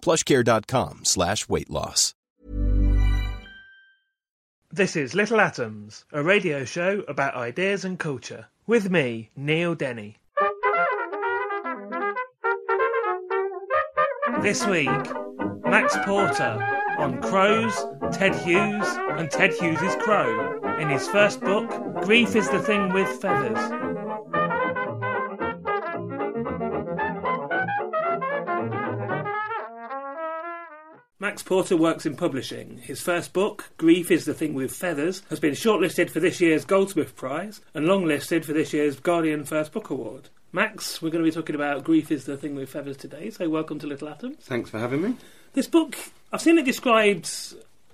[0.00, 2.14] plushcare.com slash weight loss.
[4.70, 8.48] This is Little Atoms, a radio show about ideas and culture.
[8.66, 10.18] With me, Neil Denny.
[14.42, 14.90] This week,
[15.64, 17.74] Max Porter on crows,
[18.12, 21.68] Ted Hughes, and Ted Hughes' crow in his first book,
[22.02, 23.87] Grief is the Thing with Feathers.
[31.20, 32.78] Max Porter works in publishing.
[32.78, 36.64] His first book, Grief is the Thing with Feathers, has been shortlisted for this year's
[36.64, 40.28] Goldsmith Prize and longlisted for this year's Guardian First Book Award.
[40.52, 43.48] Max, we're going to be talking about Grief is the Thing with Feathers today, so
[43.48, 44.44] welcome to Little Atoms.
[44.44, 45.16] Thanks for having me.
[45.54, 45.96] This book,
[46.32, 47.28] I've seen it described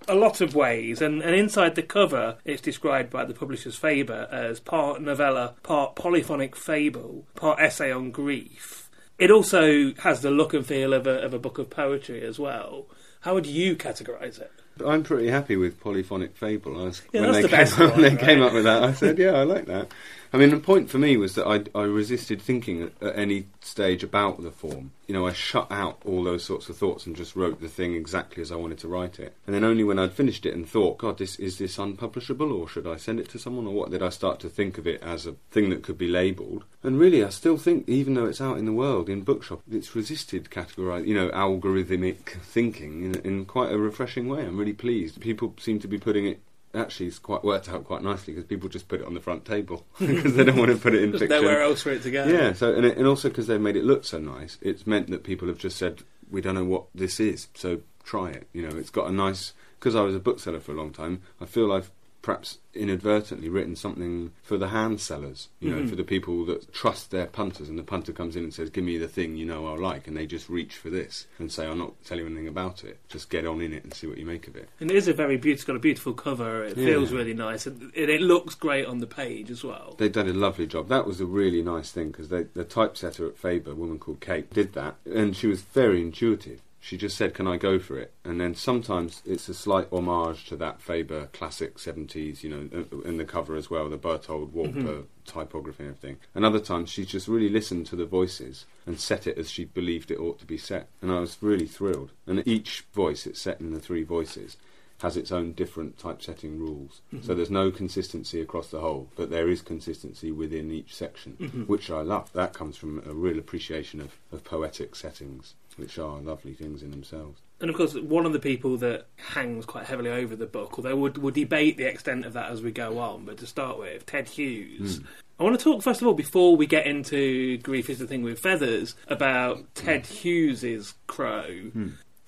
[0.07, 4.29] a lot of ways, and, and inside the cover, it's described by the publisher's Faber
[4.31, 8.91] as part novella, part polyphonic fable, part essay on grief.
[9.19, 12.39] It also has the look and feel of a, of a book of poetry as
[12.39, 12.87] well.
[13.25, 14.53] How would you categorise it?
[14.85, 16.79] I'm pretty happy with polyphonic fable.
[16.79, 18.19] I was, Yeah, when that's they, the came, best when one, they right?
[18.19, 19.89] came up with that, I said, "Yeah, I like that."
[20.35, 23.47] I mean, the point for me was that I, I resisted thinking at, at any
[23.61, 24.91] stage about the form.
[25.07, 27.95] You know, I shut out all those sorts of thoughts and just wrote the thing
[27.95, 29.37] exactly as I wanted to write it.
[29.47, 32.67] And then only when I'd finished it and thought, "God, this is this unpublishable, or
[32.67, 35.01] should I send it to someone, or what?" did I start to think of it
[35.05, 36.65] as a thing that could be labelled.
[36.83, 39.95] And really, I still think, even though it's out in the world in bookshop, it's
[39.95, 44.45] resisted categorise, you know, algorithmic thinking in, in quite a refreshing way.
[44.45, 45.21] I'm really pleased.
[45.21, 46.41] People seem to be putting it.
[46.75, 49.45] Actually, it's quite worked out quite nicely because people just put it on the front
[49.45, 51.29] table because they don't want to put it in fiction.
[51.29, 52.27] nowhere else for it to go.
[52.27, 55.09] Yeah, so and, it, and also because they've made it look so nice, it's meant
[55.11, 58.69] that people have just said, "We don't know what this is, so try it." You
[58.69, 59.53] know, it's got a nice.
[59.79, 61.91] Because I was a bookseller for a long time, I feel I've
[62.25, 65.49] perhaps inadvertently written something for the hand sellers.
[65.61, 65.91] You know, Mhm.
[65.91, 68.83] for the people that trust their punters, and the punter comes in and says, "Give
[68.83, 71.67] me the thing you know I like," and they just reach for this and say,
[71.67, 72.99] "I'll not tell you anything about it.
[73.09, 75.07] Just get on in it and see what you make of it." And it is
[75.07, 76.65] a very beautiful, it's got a beautiful cover.
[76.65, 76.87] It Yeah.
[76.87, 79.95] feels really nice, and it, it looks great on the page as well.
[79.99, 80.89] They've done a lovely job.
[80.89, 84.51] That was a really nice thing because the typesetter at Faber, a woman called Kate,
[84.51, 86.61] did that, and she was very intuitive.
[86.87, 90.45] She just said, "Can I go for it?" And then sometimes it's a slight homage
[90.49, 94.75] to that Faber classic seventies, you know, in the cover as well, the Berthold Wolpe
[94.75, 95.07] Mhm.
[95.25, 96.19] typography and everything.
[96.35, 99.65] And other times she just really listened to the voices and set it as she
[99.65, 100.91] believed it ought to be set.
[101.01, 102.11] And I was really thrilled.
[102.27, 104.59] And each voice, it's set in the three voices,
[105.03, 107.01] has its own different typesetting rules.
[107.13, 107.25] Mhm.
[107.25, 111.67] So there's no consistency across the whole, but there is consistency within each section, Mhm.
[111.67, 112.33] which I love.
[112.33, 116.91] That comes from a real appreciation of, of poetic settings, which are lovely things in
[116.91, 117.41] themselves.
[117.61, 120.97] And of course, one of the people that hangs quite heavily over the book, although
[120.97, 124.05] we'll, we'll debate the extent of that as we go on, but to start with,
[124.07, 125.01] Ted Hughes.
[125.01, 125.07] Mm.
[125.39, 128.23] I want to talk, first of all, before we get into Grief is the Thing
[128.23, 131.71] with Feathers, about Ted Hughes's Crow.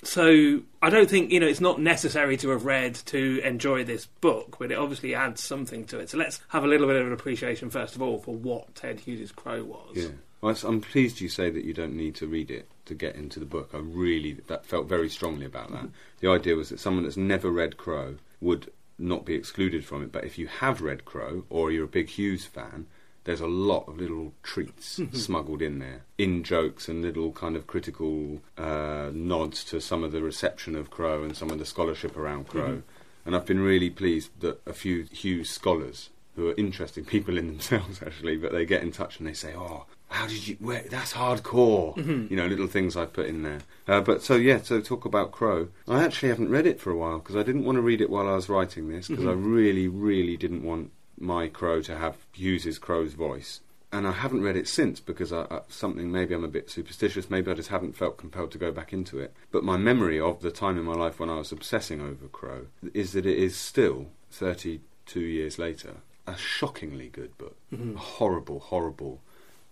[0.06, 4.06] So I don't think you know it's not necessary to have read to enjoy this
[4.06, 6.10] book, but it obviously adds something to it.
[6.10, 9.00] So let's have a little bit of an appreciation first of all for what Ted
[9.00, 9.96] Hughes' Crow was.
[9.96, 10.08] Yeah.
[10.40, 13.40] Well, I'm pleased you say that you don't need to read it to get into
[13.40, 13.70] the book.
[13.74, 15.84] I really that felt very strongly about that.
[15.84, 16.20] Mm-hmm.
[16.20, 20.12] The idea was that someone that's never read Crow would not be excluded from it,
[20.12, 22.86] but if you have read Crow or you're a big Hughes fan,
[23.26, 27.66] there's a lot of little treats smuggled in there, in jokes and little kind of
[27.66, 32.16] critical uh, nods to some of the reception of Crow and some of the scholarship
[32.16, 32.76] around Crow.
[32.76, 32.82] Mhm.
[33.26, 37.46] And I've been really pleased that a few Hughes scholars, who are interesting people in
[37.48, 40.56] themselves actually, but they get in touch and they say, "Oh, how did you?
[40.60, 42.30] Where, that's hardcore." Mhm.
[42.30, 43.60] You know, little things I've put in there.
[43.88, 45.68] Uh, but so yeah, so talk about Crow.
[45.88, 48.10] I actually haven't read it for a while because I didn't want to read it
[48.10, 49.52] while I was writing this because I Mhm.
[49.54, 53.60] really, really didn't want my Crow to have Hughes's Crow's voice.
[53.92, 57.30] and I haven't read it since because I, I, something maybe I'm a bit superstitious,
[57.30, 59.32] maybe I just haven't felt compelled to go back into it.
[59.52, 62.66] But my memory of the time in my life when I was obsessing over Crow
[62.92, 67.96] is that it is still 32 years later a shockingly good book, Mm-hmm.
[67.96, 69.20] a horrible, horrible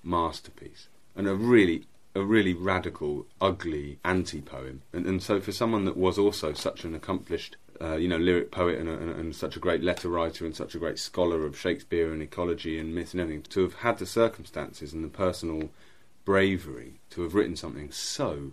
[0.03, 1.85] masterpiece, and a really
[2.17, 4.83] a really radical, ugly anti-poem.
[4.93, 8.51] And, and so, for someone that was also such an accomplished, uh, you know, lyric
[8.51, 11.45] poet and, a, and, and such a great letter writer and such a great scholar
[11.45, 15.09] of Shakespeare and ecology and myth and everything, to have had the circumstances and the
[15.09, 15.71] personal
[16.25, 18.53] bravery to have written something so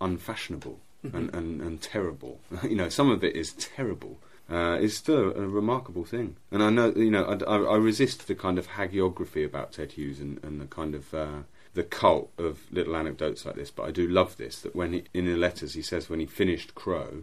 [0.00, 2.40] unfashionable and, and, and terrible.
[2.62, 4.18] you know, some of it is terrible.
[4.50, 8.26] Uh, is still a, remarkable thing, and I know you know I, I, I resist
[8.26, 11.42] the kind of hagiography about Ted Hughes and, and the kind of uh,
[11.74, 13.70] the cult of little anecdotes like this.
[13.70, 16.26] But I do love this that when he, in the letters he says when he
[16.26, 17.22] finished Crow,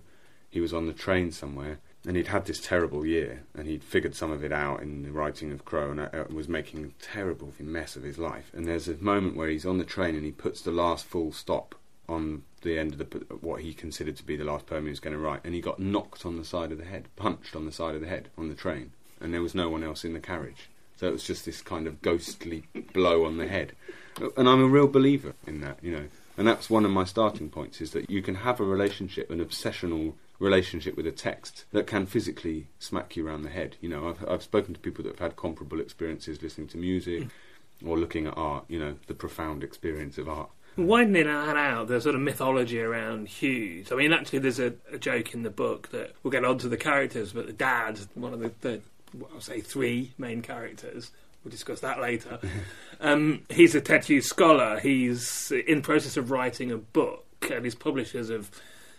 [0.49, 4.15] he was on the train somewhere and he'd had this terrible year and he'd figured
[4.15, 7.51] some of it out in the writing of Crow and uh, was making a terrible
[7.59, 8.49] mess of his life.
[8.53, 11.31] And there's a moment where he's on the train and he puts the last full
[11.31, 11.75] stop
[12.09, 13.05] on the end of the
[13.41, 15.61] what he considered to be the last poem he was going to write, and he
[15.61, 18.29] got knocked on the side of the head, punched on the side of the head
[18.37, 20.69] on the train, and there was no one else in the carriage.
[20.95, 23.73] So it was just this kind of ghostly blow on the head,
[24.35, 26.07] and I'm a real believer in that, you know.
[26.37, 29.43] And that's one of my starting points: is that you can have a relationship, an
[29.43, 33.75] obsessional relationship with a text that can physically smack you around the head.
[33.81, 37.27] You know, I've, I've spoken to people that have had comparable experiences listening to music
[37.85, 38.65] or looking at art.
[38.67, 40.49] You know, the profound experience of art.
[40.77, 43.91] Widening that out, the sort of mythology around Hughes.
[43.91, 46.77] I mean, actually, there's a, a joke in the book that we'll get onto the
[46.77, 48.81] characters, but the dad, one of the, the
[49.33, 51.09] I'll say three main characters,
[51.43, 52.39] we'll discuss that later.
[53.01, 54.79] um, he's a Hughes scholar.
[54.79, 58.51] He's in process of writing a book, and his publishers have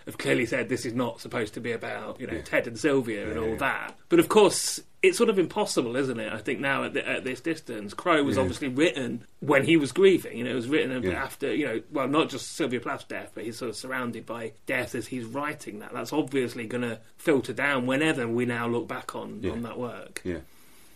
[0.09, 2.43] have clearly said this is not supposed to be about you know Yeah.
[2.43, 3.57] Ted and Sylvia and all yeah.
[3.57, 3.95] that.
[4.09, 6.33] But of course, it's sort of impossible, isn't it?
[6.33, 8.43] I think now at, the, at this distance, Crow was Yeah.
[8.43, 10.39] obviously written when he was grieving.
[10.39, 11.23] You know, it was written Yeah.
[11.23, 14.53] after you know, well, not just Sylvia Plath's death, but he's sort of surrounded by
[14.67, 15.93] death as he's writing that.
[15.93, 19.53] That's obviously going to filter down whenever we now look back on Yeah.
[19.53, 20.23] on that work.
[20.25, 20.41] Yeah,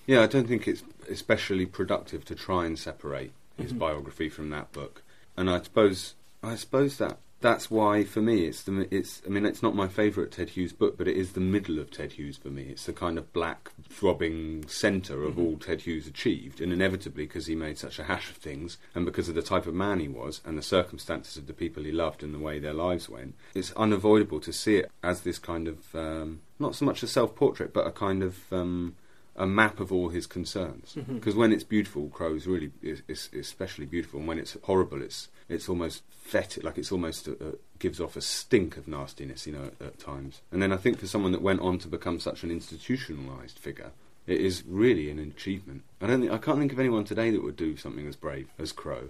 [0.06, 0.22] yeah.
[0.22, 3.78] I don't think it's especially productive to try and separate his mm-hmm.
[3.78, 5.02] biography from that book.
[5.36, 9.20] And I suppose, I suppose that that's why for me it's the it's.
[9.26, 11.90] I mean, it's not my favourite Ted Hughes book, but it is the middle of
[11.90, 12.62] Ted Hughes for me.
[12.62, 17.46] It's the kind of black throbbing centre of all Ted Hughes achieved, and inevitably because
[17.46, 20.08] he made such a hash of things, and because of the type of man he
[20.08, 23.34] was, and the circumstances of the people he loved and the way their lives went,
[23.54, 27.74] it's unavoidable to see it as this kind of um, not so much a self-portrait,
[27.74, 28.96] but a kind of um,
[29.34, 30.94] a map of all his concerns.
[31.14, 35.28] Because when it's beautiful, Crow's really is, is especially beautiful, and when it's horrible, it's
[35.48, 39.52] it's almost fetid, like it's almost uh uh gives off a stink of nastiness, you
[39.52, 40.40] know, at, at times.
[40.50, 43.90] And then I think for someone that went on to become such an institutionalized figure.
[44.24, 45.82] It is really an achievement.
[46.00, 48.48] I don't think I can't think of anyone today that would do something as brave
[48.58, 49.08] as Crow.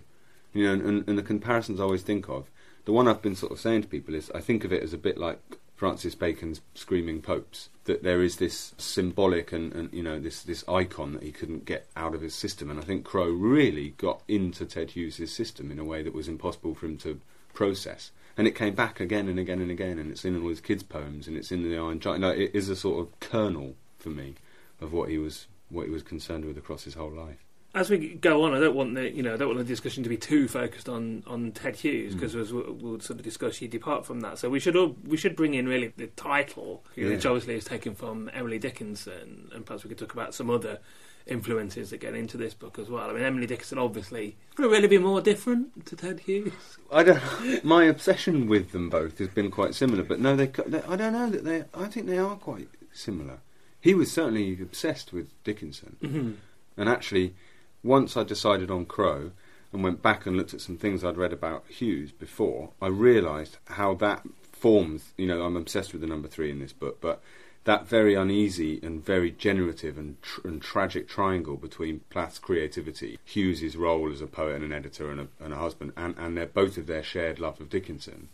[0.55, 2.51] You know, and, and, and the comparisons I always think of,
[2.85, 4.93] the one I've been sort of saying to people is I think of it as
[4.93, 5.39] a bit like
[5.83, 7.69] Francis Bacon's Screaming Popes.
[7.87, 11.65] That there is this symbolic and, and you know this this icon that he couldn't
[11.65, 15.73] get out of his system, and I think Crow really got into Ted Hughes' system
[15.73, 17.21] in a way that was impossible for him to
[17.53, 18.13] process.
[18.37, 20.85] And it came back again and again and again, and it's in all his kids'
[20.85, 22.23] poems, and it's in the Iron Giant.
[22.23, 24.37] Like, it is a sort of kernel for me
[24.81, 27.43] of what he was what he was concerned with across his whole life.
[27.75, 30.03] As we go on, I don't want the you know I don't want the discussion
[30.03, 33.63] to be too focused on, on Ted Hughes because as we'll, we'll sort of discuss,
[33.63, 34.39] you depart from that.
[34.39, 37.09] So we should all, we should bring in really the title, Yeah.
[37.09, 40.81] which obviously is taken from Emily Dickinson, and perhaps we could talk about some other
[41.27, 43.09] influences that get into this book as well.
[43.09, 46.53] I mean, Emily Dickinson obviously could it really be more different to Ted Hughes?
[46.93, 47.65] I don't.
[47.65, 50.49] My obsession with them both has been quite similar, but no, they.
[50.67, 51.65] they I don't know that they.
[51.73, 53.39] I think they are quite similar.
[53.81, 56.33] He was certainly obsessed with Dickinson, Mm-hmm.
[56.77, 57.35] and actually,
[57.83, 59.33] once I decided on Crow
[59.73, 63.59] and went back and looked at some things I'd read about Hughes before, I realised
[63.67, 64.23] how that
[64.53, 65.13] forms.
[65.17, 67.23] You know, I'm obsessed with the number three in this book, but
[67.65, 73.77] that very uneasy and very generative and, tr- and tragic triangle between Plath's creativity, Hughes's
[73.77, 76.47] role as a poet and an editor and a, and a husband, and, and their,
[76.47, 78.29] both of their shared love of Dickinson.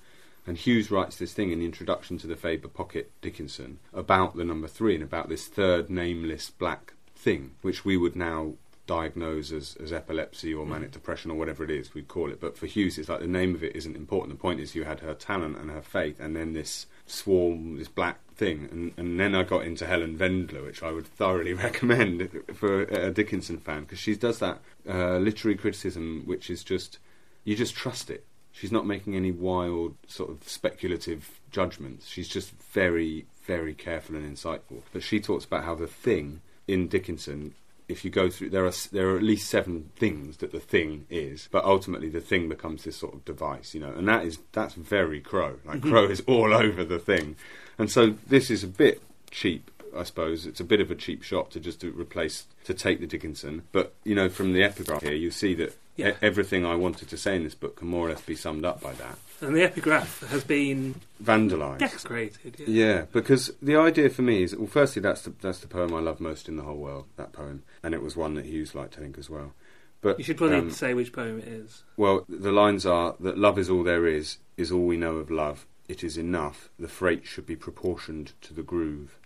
[0.47, 4.47] And Hughes writes this thing in the introduction to the Faber Pocket Dickinson about the
[4.47, 8.55] number three and about this third nameless black thing, which we would now
[8.89, 12.41] diagnose as, as epilepsy or manic depression or whatever it is we'd call it.
[12.41, 14.37] But for Hughes, it's like the name of it isn't important.
[14.37, 17.87] The point is you had her talent and her faith, and then this swarm, this
[17.87, 18.69] black thing.
[18.73, 23.13] And, and then I got into Helen Vendler, which I would thoroughly recommend for a
[23.13, 26.99] Dickinson fan, because she does that uh, literary criticism, which is just,
[27.45, 28.25] you just trust it.
[28.51, 32.09] She's not making any wild, sort of speculative judgments.
[32.09, 34.83] She's just very, very careful and insightful.
[34.93, 37.55] But she talks about how the thing in Dickinson
[37.89, 41.07] if you go through, there are there are at least seven things that the thing
[41.09, 44.39] is, but ultimately the thing becomes this sort of device, you know, and that is
[44.53, 45.57] that's very Crow.
[45.65, 45.91] Like mm-hmm.
[45.91, 47.37] Crow is all over the thing,
[47.79, 49.71] and so this is a bit cheap.
[49.97, 53.01] I suppose it's a bit of a cheap shot to just to replace to take
[53.01, 56.11] the Dickinson, but you know from the epigraph here you see that Yeah.
[56.11, 58.65] e- everything I wanted to say in this book can more or less be summed
[58.65, 59.19] up by that.
[59.41, 61.79] And the epigraph has been Vandalised.
[61.79, 62.57] desecrated.
[62.59, 62.67] Yeah.
[62.87, 66.01] Yeah, because the idea for me is well, firstly, that's the that's the poem I
[66.01, 67.07] love most in the whole world.
[67.17, 69.53] That poem, and it was one that Hughes liked, I think, as well.
[70.01, 71.83] But You should probably um, say which poem it is.
[71.97, 75.29] well, the lines are that love is all there is, is all we know of
[75.31, 75.67] love.
[75.89, 76.69] It is enough.
[76.79, 79.19] The freight should be proportioned to the groove.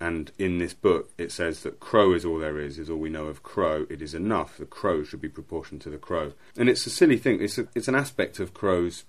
[0.00, 3.08] And in this book, it says that crow is all there is, is all we
[3.08, 3.86] know of crow.
[3.90, 4.56] It is enough.
[4.56, 6.34] The crow should be proportioned to the crow.
[6.56, 7.42] And it's a silly thing.
[7.42, 9.04] It's a, it's an aspect of crow's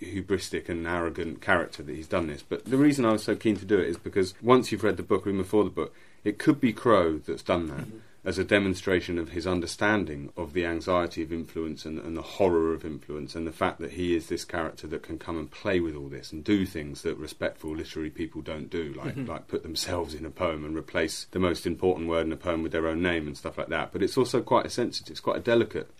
[0.00, 2.42] hubristic and arrogant character that he's done this.
[2.42, 4.96] But the reason I was so keen to do it is because once you've read
[4.96, 5.94] the book, or even before the book,
[6.24, 7.86] it could be Crow that's done that
[8.24, 12.72] as a demonstration of his understanding of the anxiety of influence and, and the horror
[12.72, 15.80] of influence and the fact that he is this character that can come and play
[15.80, 19.28] with all this and do things that respectful literary people don't do, like mm-hmm.
[19.28, 22.62] like put themselves in a poem and replace the most important word in a poem
[22.62, 23.92] with their own name and stuff like that.
[23.92, 25.90] But it's also quite a sensitive, it's quite a delicate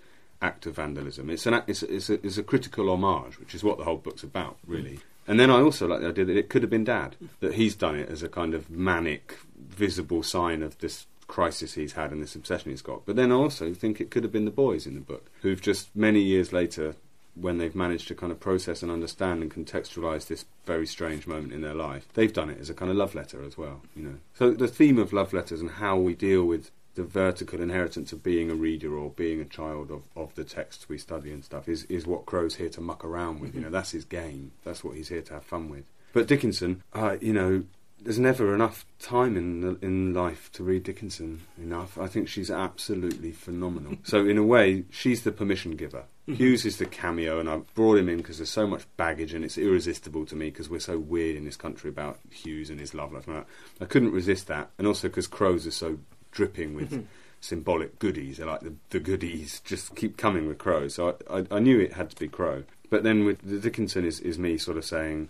[0.40, 1.28] act of vandalism.
[1.28, 4.22] It's an it's, it's, a, it's a critical homage, which is what the whole book's
[4.22, 5.00] about, really.
[5.26, 7.76] And then I also like the idea that it could have been Dad, that he's
[7.76, 12.20] done it as a kind of manic, visible sign of this crisis he's had and
[12.20, 13.06] this obsession he's got.
[13.06, 15.62] But then I also think it could have been the boys in the book, who've
[15.62, 16.94] just many years later,
[17.34, 21.54] when they've managed to kind of process and understand and contextualise this very strange moment
[21.54, 23.80] in their life, they've done it as a kind of love letter as well.
[23.96, 27.62] You know, so the theme of love letters and how we deal with the vertical
[27.62, 31.32] inheritance of being a reader or being a child of, of the texts we study
[31.32, 33.54] and stuff is, is what Crow's here to muck around with.
[33.54, 34.52] You know, that's his game.
[34.64, 35.84] That's what he's here to have fun with.
[36.12, 37.64] But Dickinson, uh, you know,
[38.04, 41.98] there's never enough time in in life to read Dickinson enough.
[41.98, 43.96] I think she's absolutely phenomenal.
[44.02, 46.04] so in a way, she's the permission giver.
[46.28, 46.34] Mm-hmm.
[46.34, 49.44] Hughes is the cameo, and I've brought him in because there's so much baggage, and
[49.44, 52.94] it's irresistible to me because we're so weird in this country about Hughes and his
[52.94, 53.26] love life.
[53.26, 53.46] and that.
[53.80, 55.98] I couldn't resist that, and also because Crows are so
[56.32, 57.06] dripping with mm-hmm.
[57.40, 58.38] symbolic goodies.
[58.38, 60.94] They're like the, the goodies just keep coming with crows.
[60.94, 62.64] So I, I, I knew it had to be Crow.
[62.90, 65.28] But then with the Dickinson is, is me sort of saying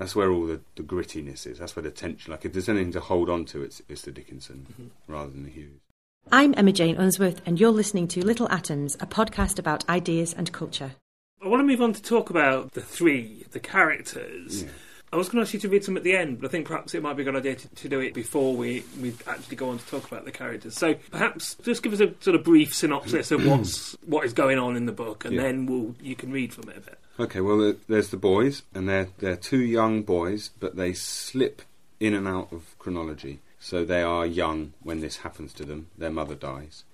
[0.00, 1.58] that's where all the, the grittiness is.
[1.58, 2.30] That's where the tension.
[2.32, 5.12] Like if there's anything to hold on to, it's it's the Dickinson mm-hmm.
[5.12, 5.78] rather than the Hughes.
[6.32, 10.50] I'm Emma Jane Unsworth, and you're listening to Little Atoms, a podcast about ideas and
[10.52, 10.92] culture.
[11.44, 14.64] I want to move on to talk about the three, the characters.
[15.12, 16.66] I was going to ask you to read some at the end, but I think
[16.66, 19.56] perhaps it might be a good idea to, to do it before we, we actually
[19.56, 20.76] go on to talk about the characters.
[20.76, 24.58] So perhaps just give us a sort of brief synopsis of what's what is going
[24.58, 25.42] on in the book, and Yeah.
[25.42, 26.98] then we'll you can read from it a bit.
[27.20, 31.60] Okay, well, there's the boys, and they're they're two young boys, but they slip
[32.00, 33.40] in and out of chronology.
[33.58, 35.88] So they are young when this happens to them.
[35.98, 36.84] Their mother dies,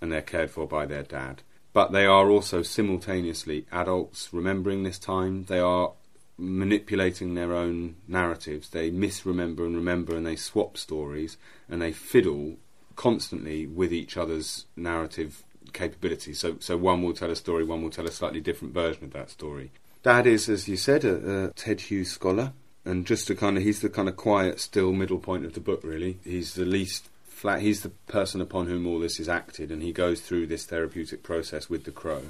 [0.00, 1.42] and they're cared for by their dad.
[1.72, 5.46] But they are also simultaneously adults remembering this time.
[5.46, 5.94] They are
[6.38, 8.70] manipulating their own narratives.
[8.70, 12.54] They misremember and remember, and they swap stories, and they fiddle
[12.94, 15.42] constantly with each other's narrative
[15.76, 16.40] capabilities.
[16.40, 19.12] So, so one will tell a story, one will tell a slightly different version of
[19.12, 19.70] that story.
[20.02, 22.52] Dad is, as you said, a, a Ted Hughes scholar,
[22.84, 25.60] and just to kind of, he's the kind of quiet, still middle point of the
[25.60, 25.82] book.
[25.84, 27.60] Really, he's the least flat.
[27.60, 31.22] He's the person upon whom all this is acted, and he goes through this therapeutic
[31.22, 32.22] process with the crow.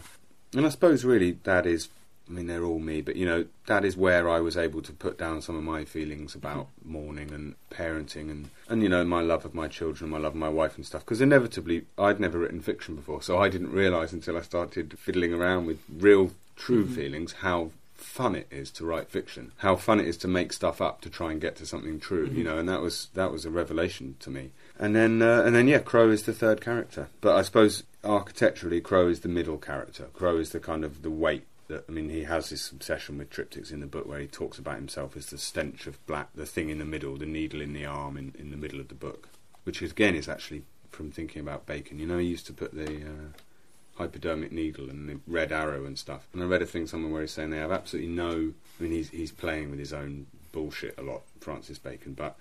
[0.55, 1.89] And I suppose really, Dad is.
[2.29, 4.93] I mean, they're all me, but you know, that is where I was able to
[4.93, 6.93] put down some of my feelings about mm-hmm.
[6.93, 10.39] mourning and parenting, and and you know, my love of my children, my love of
[10.39, 11.05] my wife and stuff.
[11.05, 15.33] Because inevitably, I'd never written fiction before, so I didn't realise until I started fiddling
[15.33, 16.95] around with real, true mm-hmm.
[16.95, 20.81] feelings how fun it is to write fiction, how fun it is to make stuff
[20.81, 22.43] up to try and get to something true, you mm-hmm.
[22.45, 24.51] know, and that was that was a revelation to me.
[24.79, 28.81] And then uh, and then yeah, Crow is the third character, but I suppose architecturally,
[28.81, 30.05] Crow is the middle character.
[30.13, 33.73] Crow is the kind of the weight I mean, he has this obsession with triptychs
[33.73, 36.71] in the book where he talks about himself as the stench of black, the thing
[36.71, 39.29] in the middle, the needle in the arm in, in the middle of the book,
[39.65, 41.99] which again is actually from thinking about Bacon.
[41.99, 43.33] You know, he used to put the uh,
[43.97, 46.29] hypodermic needle and the red arrow and stuff.
[46.33, 48.53] And I read a thing somewhere where he's saying they have absolutely no.
[48.79, 52.37] I mean, he's he's playing with his own bullshit a lot, Francis Bacon, but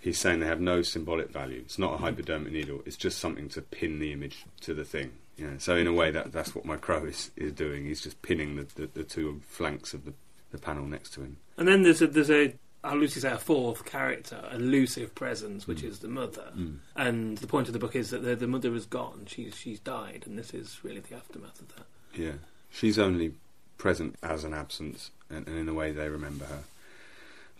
[0.00, 1.62] he's saying they have no symbolic value.
[1.64, 2.82] It's not a hypodermic needle.
[2.86, 5.12] It's just something to pin the image to the thing.
[5.40, 7.86] You know, so in a way, that that's what my crow is, is doing.
[7.86, 10.12] He's just pinning the, the, the two flanks of the,
[10.50, 11.38] the panel next to him.
[11.56, 12.54] And then there's a there's a
[12.84, 15.88] I'll loosely say a fourth character, elusive presence, which hmm.
[15.88, 16.50] is the mother.
[16.52, 16.74] Hmm.
[16.94, 19.24] And the point of the book is that the, the mother is gone.
[19.26, 21.86] She's she's died, and this is really the aftermath of that.
[22.14, 22.34] Yeah,
[22.68, 23.32] she's only
[23.78, 26.64] present as an absence, and, and in a way they remember her.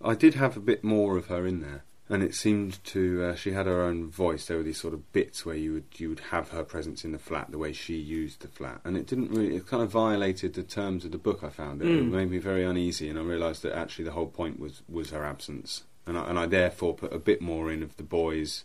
[0.04, 1.84] I did have a bit more of her in there.
[2.10, 4.46] And it seemed to uh, she had her own voice.
[4.46, 7.12] There were these sort of bits where you would you would have her presence in
[7.12, 9.56] the flat, the way she used the flat, and it didn't really.
[9.56, 11.42] It kind of violated the terms of the book.
[11.42, 11.88] I found it.
[11.88, 12.10] It Mm.
[12.10, 15.24] made me very uneasy, and I realised that actually the whole point was was her
[15.24, 18.64] absence, and I, and I therefore put a bit more in of the boys,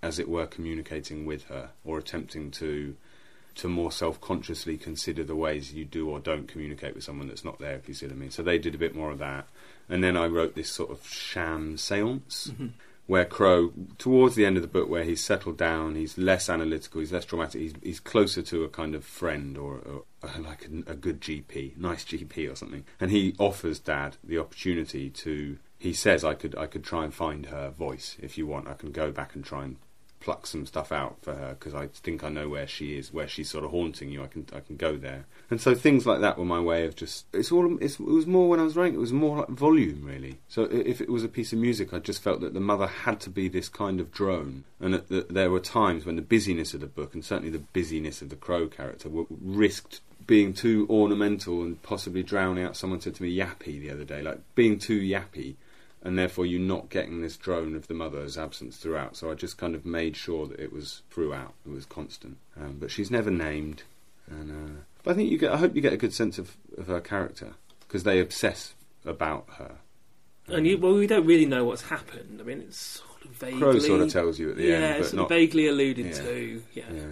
[0.00, 2.96] as it were, communicating with her or attempting to.
[3.56, 7.60] To more self-consciously consider the ways you do or don't communicate with someone that's not
[7.60, 8.30] there, if you see what I mean.
[8.30, 9.46] So they did a bit more of that,
[9.88, 12.68] and then I wrote this sort of sham séance, mm-hmm.
[13.06, 17.00] where Crow, towards the end of the book, where he's settled down, he's less analytical,
[17.00, 20.04] he's less dramatic, he's, he's closer to a kind of friend or, or
[20.40, 25.10] like a, a good GP, nice GP or something, and he offers Dad the opportunity
[25.10, 25.58] to.
[25.78, 28.68] He says, "I could, I could try and find her voice if you want.
[28.68, 29.76] I can go back and try and
[30.24, 33.28] pluck some stuff out for her because I think I know where she is, where
[33.28, 34.22] she's sort of haunting you.
[34.22, 36.96] I can I can go there, and so things like that were my way of
[36.96, 37.26] just.
[37.34, 37.76] It's all.
[37.80, 38.94] It's, it was more when I was writing.
[38.94, 40.38] It was more like volume, really.
[40.48, 43.20] So if it was a piece of music, I just felt that the mother had
[43.20, 46.72] to be this kind of drone, and that, that there were times when the busyness
[46.72, 50.86] of the book, and certainly the busyness of the Crow character, were, risked being too
[50.88, 52.78] ornamental and possibly drowning out.
[52.78, 55.56] Someone said to me "yappy" the other day, like being too yappy
[56.04, 59.16] and therefore you're not getting this drone of the mother's absence throughout.
[59.16, 62.36] So I just kind of made sure that it was throughout, it was constant.
[62.60, 63.82] Um, but she's never named,
[64.30, 65.52] and uh, but I think you get.
[65.52, 69.46] I hope you get a good sense of, of her character because they obsess about
[69.58, 69.76] her.
[70.46, 72.38] And you, well, we don't really know what's happened.
[72.38, 73.60] I mean, it's sort of vaguely.
[73.60, 75.68] Crow sort of tells you at the yeah, end, it's but sort not of vaguely
[75.68, 76.12] alluded Yeah.
[76.12, 76.62] to.
[76.74, 76.84] Yeah.
[76.92, 77.02] Yeah.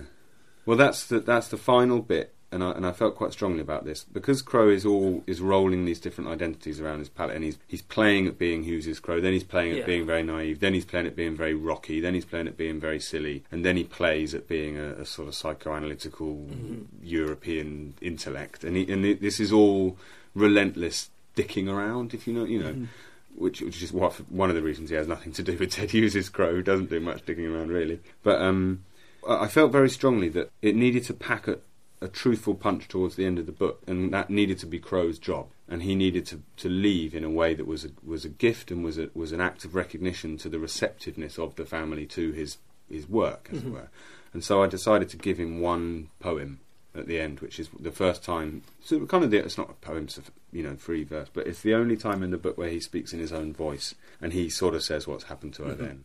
[0.67, 3.85] Well, that's the that's the final bit, and I and I felt quite strongly about
[3.85, 7.59] this because Crow is all is rolling these different identities around his palette, and he's
[7.67, 9.87] he's playing at being Hughes's Crow, then he's playing at Yeah.
[9.87, 12.79] being very naive, then he's playing at being very rocky, then he's playing at being
[12.79, 18.65] very silly, and then he plays at being a, a sort of psychoanalytical European intellect,
[18.65, 19.97] and he, and it, this is all
[20.35, 22.87] relentless dicking around, if you know, you know.
[23.35, 25.91] Which, which is what, one of the reasons he has nothing to do with Ted
[25.93, 27.99] Hughes' Crow, who doesn't do much digging around really.
[28.23, 28.85] But um,
[29.27, 31.59] I I felt very strongly that it needed to pack a,
[32.03, 35.19] a truthful punch towards the end of the book, and that needed to be Crow's
[35.19, 38.29] job, and he needed to, to leave in a way that was a, was a
[38.29, 42.07] gift and was a, was an act of recognition to the receptiveness of the family
[42.07, 42.59] to his
[42.91, 43.75] his work, as it mm-hmm.
[43.75, 43.89] were.
[44.35, 46.61] And so I decided to give him one poem
[46.95, 48.62] at the end, which is the first time.
[48.83, 50.09] So kind of the, it's not a poem,
[50.53, 53.12] you know, free verse, but it's the only time in the book where he speaks
[53.12, 55.85] in his own voice, and he sort of says what's happened to her mm-hmm.
[55.85, 56.05] then.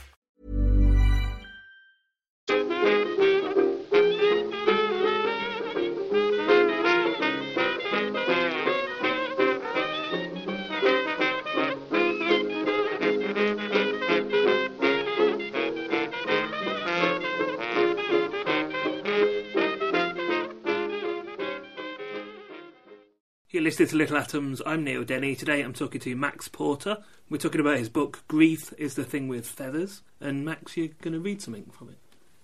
[23.61, 24.59] You're listening to Little Atoms.
[24.65, 25.35] I'm Neil Denny.
[25.35, 26.97] Today I'm talking to Max Porter.
[27.29, 30.01] We're talking about his book, Grief is the Thing with Feathers.
[30.19, 31.99] And Max, you're going to read something from it.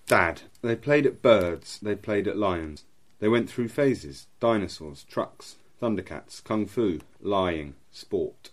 [0.06, 0.42] Dad.
[0.62, 2.84] They played at birds, they played at lions.
[3.18, 8.50] They went through phases dinosaurs, trucks, thundercats, kung fu, lying, sport.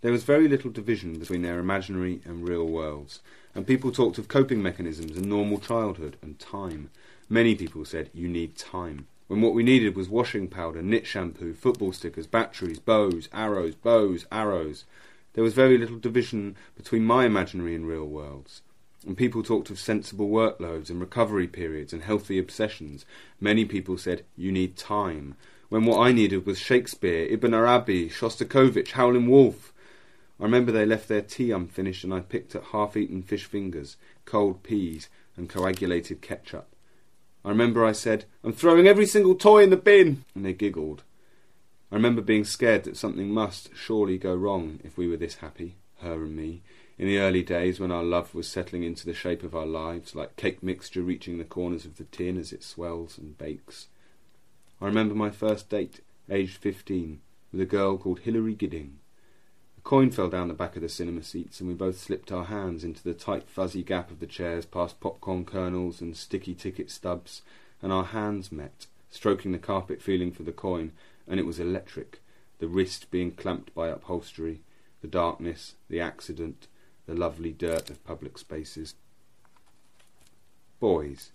[0.00, 3.20] There was very little division between their imaginary and real worlds,
[3.54, 6.88] and people talked of coping mechanisms and normal childhood and time.
[7.28, 9.08] Many people said, You need time.
[9.28, 14.24] When what we needed was washing powder, nit shampoo, football stickers, batteries, bows, arrows, bows,
[14.30, 14.84] arrows.
[15.32, 18.62] There was very little division between my imaginary and real worlds.
[19.04, 23.04] And people talked of sensible workloads and recovery periods and healthy obsessions.
[23.40, 25.34] Many people said, you need time.
[25.68, 29.72] When what I needed was Shakespeare, Ibn Arabi, Shostakovich, Howlin' Wolf.
[30.38, 34.62] I remember they left their tea unfinished and I picked at half-eaten fish fingers, cold
[34.62, 36.68] peas, and coagulated ketchup.
[37.46, 41.04] I remember I said, I'm throwing every single toy in the bin, and they giggled.
[41.92, 45.76] I remember being scared that something must surely go wrong if we were this happy,
[46.00, 46.62] her and me,
[46.98, 50.16] in the early days when our love was settling into the shape of our lives,
[50.16, 53.86] like cake mixture reaching the corners of the tin as it swells and bakes.
[54.80, 57.20] I remember my first date, aged fifteen,
[57.52, 58.98] with a girl called Hilary Gidding
[59.86, 62.82] coin fell down the back of the cinema seats, and we both slipped our hands
[62.82, 67.42] into the tight, fuzzy gap of the chairs past popcorn kernels and sticky ticket stubs,
[67.80, 70.90] and our hands met, stroking the carpet, feeling for the coin,
[71.28, 72.20] and it was electric,
[72.58, 74.60] the wrist being clamped by upholstery,
[75.02, 76.66] the darkness, the accident,
[77.06, 78.96] the lovely dirt of public spaces.
[80.80, 81.30] Boys.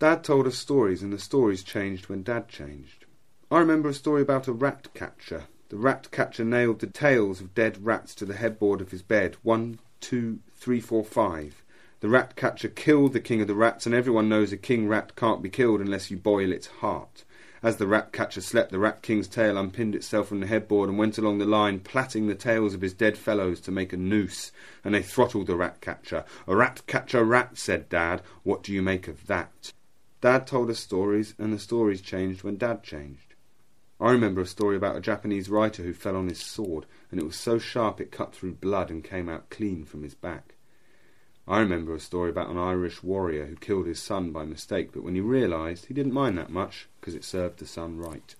[0.00, 3.04] Dad told us stories, and the stories changed when Dad changed.
[3.52, 7.54] I remember a story about a rat catcher the rat catcher nailed the tails of
[7.54, 9.36] dead rats to the headboard of his bed.
[9.42, 11.62] One, two, three, four, five.
[12.00, 15.14] The rat catcher killed the king of the rats, and everyone knows a king rat
[15.14, 17.24] can't be killed unless you boil its heart.
[17.62, 20.96] As the rat catcher slept, the rat king's tail unpinned itself from the headboard and
[20.96, 24.52] went along the line, plaiting the tails of his dead fellows to make a noose,
[24.84, 26.24] and they throttled the rat catcher.
[26.46, 28.22] A rat catcher rat, said Dad.
[28.42, 29.72] What do you make of that?
[30.20, 33.27] Dad told us stories, and the stories changed when Dad changed.
[34.00, 37.26] I remember a story about a Japanese writer who fell on his sword, and it
[37.26, 40.54] was so sharp it cut through blood and came out clean from his back.
[41.48, 45.02] I remember a story about an Irish warrior who killed his son by mistake, but
[45.02, 48.34] when he realised, he didn't mind that much, because it served the son right.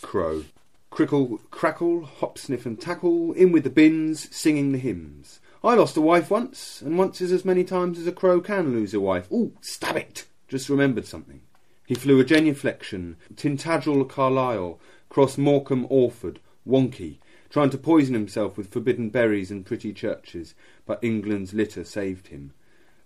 [0.00, 0.44] Crow.
[0.90, 5.38] Crickle, crackle, hop, sniff and tackle, in with the bins, singing the hymns.
[5.62, 8.72] I lost a wife once, and once is as many times as a crow can
[8.72, 9.30] lose a wife.
[9.30, 10.26] Ooh, stab it!
[10.48, 11.42] Just remembered something.
[11.84, 17.18] He flew a genuflection, Tintagel Carlisle, cross Morecambe Orford, Wonkey,
[17.50, 20.54] trying to poison himself with forbidden berries and pretty churches,
[20.86, 22.52] but England's litter saved him.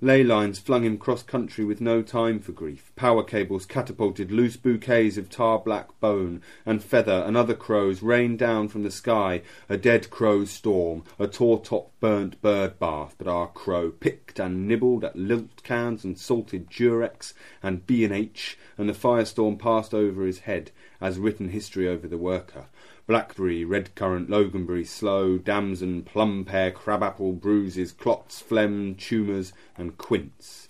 [0.03, 2.93] Ley lines flung him cross country with no time for grief.
[2.97, 8.39] Power cables catapulted loose bouquets of tar black bone and feather, and other crows rained
[8.39, 9.41] down from the sky.
[9.71, 13.15] A dead crow's storm, a tore top burnt bird bath.
[13.17, 17.33] But our crow picked and nibbled at lilt cans and salted Durex
[17.63, 22.07] and B and H, and the firestorm passed over his head, as written history over
[22.07, 22.67] the worker
[23.07, 30.69] blackberry, red currant, loganberry, sloe, damson, plum pear, crabapple, bruises, clots, phlegm, tumours, and quince.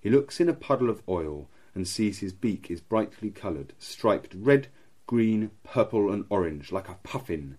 [0.00, 4.34] He looks in a puddle of oil and sees his beak is brightly coloured, striped
[4.34, 4.68] red,
[5.06, 7.58] green, purple, and orange, like a puffin.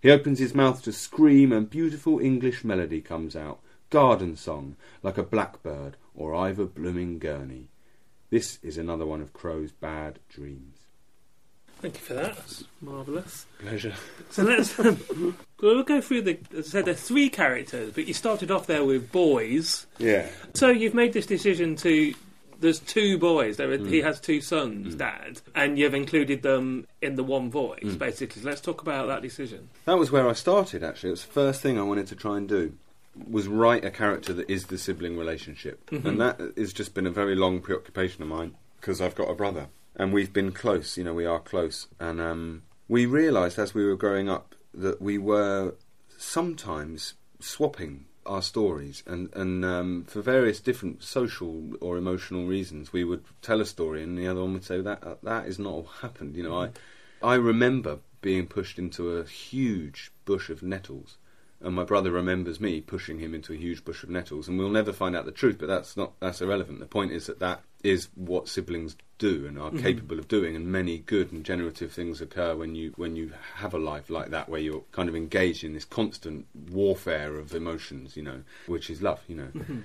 [0.00, 3.60] He opens his mouth to scream, and beautiful English melody comes out,
[3.90, 7.68] garden song, like a blackbird or Ivor blooming Gurney.
[8.30, 10.75] This is another one of Crow's bad dreams.
[11.80, 12.36] Thank you for that.
[12.36, 13.46] That's marvellous.
[13.58, 13.94] Pleasure.
[14.30, 16.38] So let's um, we'll go through the.
[16.56, 19.86] As I said, there are three characters, but you started off there with boys.
[19.98, 20.26] Yeah.
[20.54, 22.14] So you've made this decision to.
[22.58, 23.58] There's two boys.
[23.58, 24.06] There, are, he hmm.
[24.06, 24.98] has two sons, hmm.
[24.98, 27.96] Dad, and you've included them in the one voice, hmm.
[27.96, 28.40] basically.
[28.40, 29.68] So let's talk about that decision.
[29.84, 31.10] That was where I started, actually.
[31.10, 32.72] It was the first thing I wanted to try and do.
[33.30, 35.90] Was write a character that is the sibling relationship.
[35.90, 36.06] Mm-hmm.
[36.06, 39.34] And that has just been a very long preoccupation of mine because I've got a
[39.34, 39.68] brother.
[39.96, 41.88] And we've been close, you know, we are close.
[41.98, 45.74] And um, we realised as we were growing up that we were
[46.18, 49.02] sometimes swapping our stories.
[49.06, 54.02] And and um, for various different social or emotional reasons we would tell a story
[54.02, 56.36] and the other one would say that that is not what happened.
[56.36, 56.70] You know I
[57.22, 61.16] I remember being pushed into a huge bush of nettles.
[61.60, 64.46] And my brother remembers me pushing him into a huge bush of nettles.
[64.46, 66.80] And we'll never find out the truth but that's not that's irrelevant.
[66.80, 69.78] The point is that that is what siblings do and are mm-hmm.
[69.78, 73.72] capable of doing and many good and generative things occur when you when you have
[73.72, 78.16] a life like that where you're kind of engaged in this constant warfare of emotions
[78.16, 79.50] you know which is love you know.
[79.54, 79.80] Mm-hmm.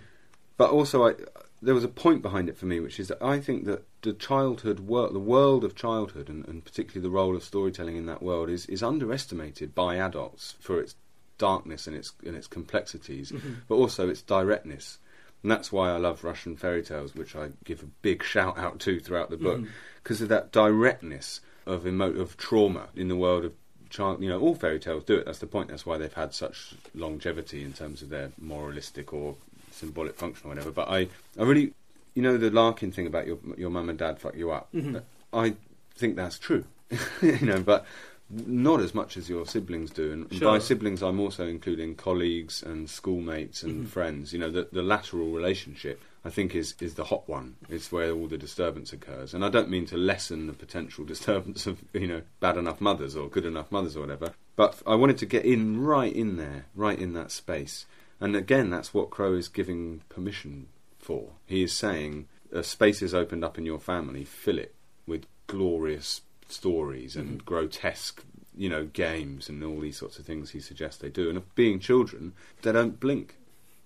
[0.58, 1.16] But also I
[1.62, 4.14] there was a point behind it for me which is that I think that the
[4.14, 8.22] childhood world the world of childhood and, and particularly the role of storytelling in that
[8.22, 10.96] world is is underestimated by adults for its
[11.38, 13.54] darkness and its and its complexities mm-hmm.
[13.68, 15.00] but also its directness
[15.44, 18.80] and that's why I love Russian fairy tales, which I give a big shout out
[18.82, 19.72] to throughout the book, mm-hmm.
[20.04, 23.54] because of that directness of emo- of trauma in the world of
[23.90, 24.22] child.
[24.22, 25.26] You know, all fairy tales do it.
[25.26, 25.70] That's the point.
[25.70, 29.36] That's why they've had such longevity in terms of their moralistic or
[29.72, 30.72] symbolic function or whatever.
[30.72, 31.08] But I,
[31.40, 31.74] I really,
[32.14, 34.70] you know, the Larkin thing about your your mum and dad fuck you up.
[34.74, 34.98] Mm-hmm.
[35.34, 35.56] I
[35.96, 36.66] think that's true,
[37.22, 37.86] you know, but
[38.32, 40.12] not as much as your siblings do.
[40.12, 40.52] And Sure.
[40.52, 43.86] by siblings, I'm also including colleagues and schoolmates and mm-hmm.
[43.86, 44.34] friends.
[44.34, 47.56] You know, the, the lateral relationship, I think, is, is the hot one.
[47.70, 49.34] It's where all the disturbance occurs.
[49.34, 53.16] And I don't mean to lessen the potential disturbance of, you know, bad enough mothers
[53.16, 54.34] or good enough mothers or whatever.
[54.56, 57.86] But I wanted to get in right in there, right in that space.
[58.20, 60.68] And again, that's what Crow is giving permission
[61.00, 61.32] for.
[61.46, 64.76] He is saying a space is opened up in your family, fill it
[65.08, 67.46] with glorious stories and mm-hmm.
[67.46, 68.24] grotesque,
[68.56, 71.30] you know, games and all these sorts of things he suggests they do.
[71.30, 73.36] And of being children, they don't blink.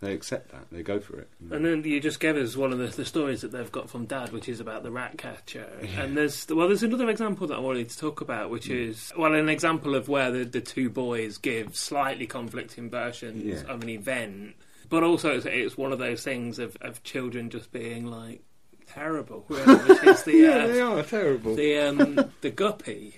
[0.02, 0.68] They accept that.
[0.72, 1.30] They go for it.
[1.50, 4.06] And then you just gave us one of the, the stories that they've got from
[4.06, 5.68] Dad, which is about the rat catcher.
[5.98, 8.90] And there's well, there's another example that I wanted to talk about, which mm.
[8.90, 13.72] is well, an example of where the, the two boys give slightly conflicting versions Yeah.
[13.74, 14.56] of an event,
[14.90, 18.42] but also it's, it's one of those things of, of children just being like
[18.88, 21.56] terrible, really, which is the yeah, they uh, are terrible.
[21.56, 23.16] the um, the guppy.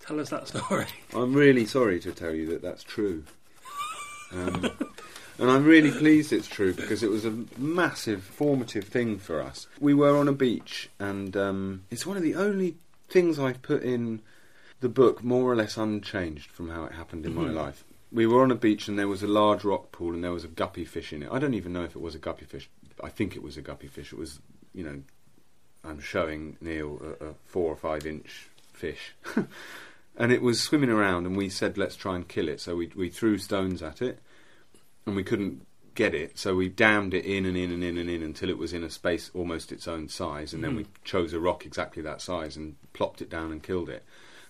[0.00, 0.86] Tell us that story.
[1.14, 3.24] I'm really sorry to tell you that that's true.
[4.32, 4.70] Um,
[5.38, 9.66] and I'm really pleased it's true because it was a massive formative thing for us.
[9.78, 12.76] We were on a beach, and um, it's one of the only
[13.10, 14.22] things I've put in
[14.80, 17.84] the book more or less unchanged from how it happened in my life.
[18.10, 20.44] We were on a beach, and there was a large rock pool, and there was
[20.44, 21.30] a guppy fish in it.
[21.32, 22.68] I don't even know if it was a guppy fish.
[23.02, 24.12] I think it was a guppy fish.
[24.12, 24.40] It was,
[24.74, 25.02] you know,
[25.84, 29.14] I'm showing Neil a, a four or five inch fish.
[30.16, 32.60] and it was swimming around, and we said, let's try and kill it.
[32.60, 34.20] So we, we threw stones at it,
[35.06, 36.38] and we couldn't get it.
[36.38, 38.82] So we dammed it in and in and in and in until it was in
[38.82, 40.52] a space almost its own size.
[40.52, 40.78] And then hmm.
[40.78, 44.04] we chose a rock exactly that size and plopped it down and killed it.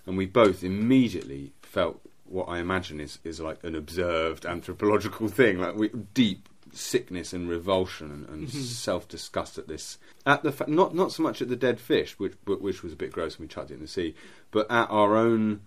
[0.05, 5.59] And we both immediately felt what I imagine is, is like an observed anthropological thing,
[5.59, 8.59] like we, deep sickness and revulsion and, and mm-hmm.
[8.61, 9.97] self disgust at this.
[10.25, 12.93] At the fa- not not so much at the dead fish, which but which was
[12.93, 14.15] a bit gross when we chucked it in the sea,
[14.51, 15.61] but at our own.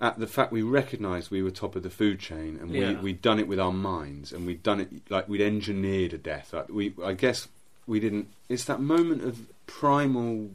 [0.00, 3.00] At the fact we recognised we were top of the food chain, and we Yeah.
[3.00, 6.52] we'd done it with our minds, and we'd done it like we'd engineered a death.
[6.52, 7.48] Like we, I guess
[7.88, 8.28] we didn't.
[8.48, 10.50] It's that moment of primal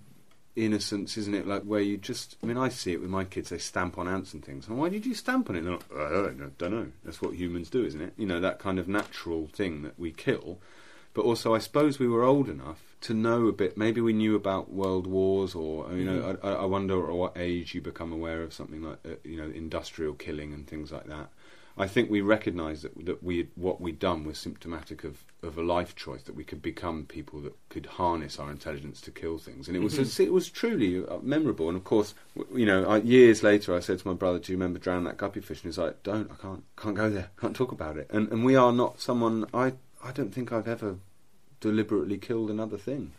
[0.56, 1.48] innocence, isn't it?
[1.48, 2.38] Like where you just.
[2.44, 3.50] I mean, I see it with my kids.
[3.50, 4.68] They stamp on ants and things.
[4.68, 5.60] And why did you stamp on it?
[5.60, 6.88] And they're like, I don't know, don't know.
[7.04, 8.14] That's what humans do, isn't it?
[8.18, 10.60] You know, that kind of natural thing that we kill.
[11.14, 13.78] But also, I suppose we were old enough to know a bit.
[13.78, 17.76] Maybe we knew about world wars, or you know, I, I wonder at what age
[17.76, 21.30] you become aware of something like uh, you know industrial killing and things like that.
[21.76, 25.64] I think we recognised that that we what we'd done was symptomatic of, of a
[25.64, 29.68] life choice that we could become people that could harness our intelligence to kill things,
[29.68, 31.68] and it was it was truly uh, memorable.
[31.70, 32.14] And of course,
[32.54, 35.18] you know, I, years later, I said to my brother, "Do you remember drowning that
[35.18, 38.08] guppy fish?" And he's like, "Don't, I can't, can't go there, can't talk about it."
[38.12, 39.48] And and we are not someone.
[39.54, 40.98] I I don't think I've ever
[41.60, 43.14] deliberately killed another thing.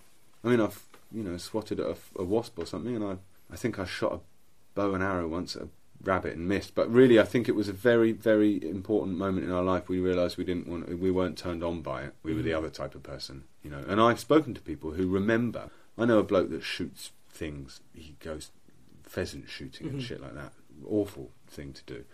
[0.44, 3.16] I mean, I've you know swatted at a, a wasp or something, and I
[3.52, 4.20] I think I shot a
[4.76, 5.68] bow and arrow once at a
[6.06, 6.74] rabbit and missed.
[6.74, 9.88] But really, I think it was a very very important moment in our life.
[9.88, 12.14] We realised we didn't want we weren't turned on by it.
[12.22, 12.58] We were the mm.
[12.58, 13.84] other type of person, you know.
[13.88, 15.70] And I've spoken to people who remember.
[15.96, 17.80] I know a bloke that shoots things.
[17.92, 18.50] He goes
[19.02, 20.06] pheasant shooting and mm-hmm.
[20.06, 20.52] shit like that.
[20.88, 22.04] Awful thing to do.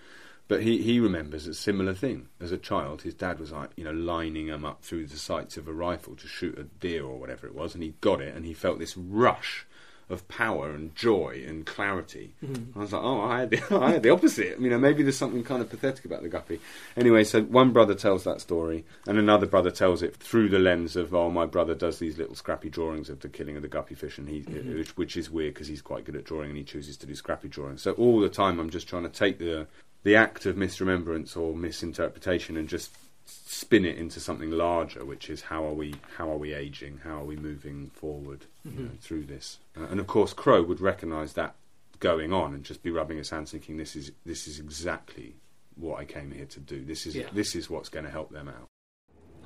[0.48, 2.26] But he, he remembers a similar thing.
[2.40, 5.56] As a child, his dad was like, you know, lining him up through the sights
[5.56, 8.34] of a rifle to shoot a deer or whatever it was, and he got it,
[8.34, 9.64] and he felt this rush
[10.10, 12.32] of power and joy and clarity.
[12.44, 12.78] Mm-hmm.
[12.78, 14.60] I was like, oh, I had, the, I had the opposite.
[14.60, 16.60] You know, maybe there's something kind of pathetic about the guppy.
[16.96, 20.96] Anyway, so one brother tells that story, and another brother tells it through the lens
[20.96, 23.94] of, oh, my brother does these little scrappy drawings of the killing of the guppy
[23.94, 24.78] fish, and he, uh, mm-hmm.
[24.78, 27.14] which, which is weird because he's quite good at drawing, and he chooses to do
[27.14, 27.82] scrappy drawings.
[27.82, 29.66] So all the time, I'm just trying to take the
[30.02, 32.90] the act of misremembrance or misinterpretation and just
[33.30, 37.20] spin it into something larger, which is how are we how are we aging, how
[37.20, 41.32] are we moving forward you know, through this, uh, and of course Crow would recognise
[41.34, 41.54] that
[41.98, 45.36] going on and just be rubbing his hands, thinking this is this is exactly
[45.76, 46.84] what I came here to do.
[46.84, 47.28] This is Yeah.
[47.32, 48.66] this is what's going to help them out.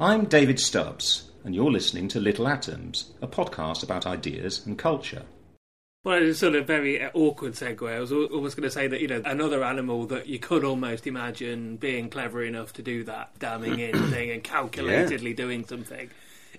[0.00, 5.24] I'm David Stubbs, and you're listening to Little Atoms, a podcast about ideas and culture.
[6.04, 7.90] Well, it's sort of very uh, awkward segue.
[7.90, 11.06] I was almost going to say that you know another animal that you could almost
[11.06, 16.10] imagine being clever enough to do that damming in thing and calculatedly doing something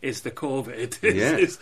[0.02, 0.98] is the corvid.
[1.04, 1.38] is, Yeah.
[1.38, 1.60] is,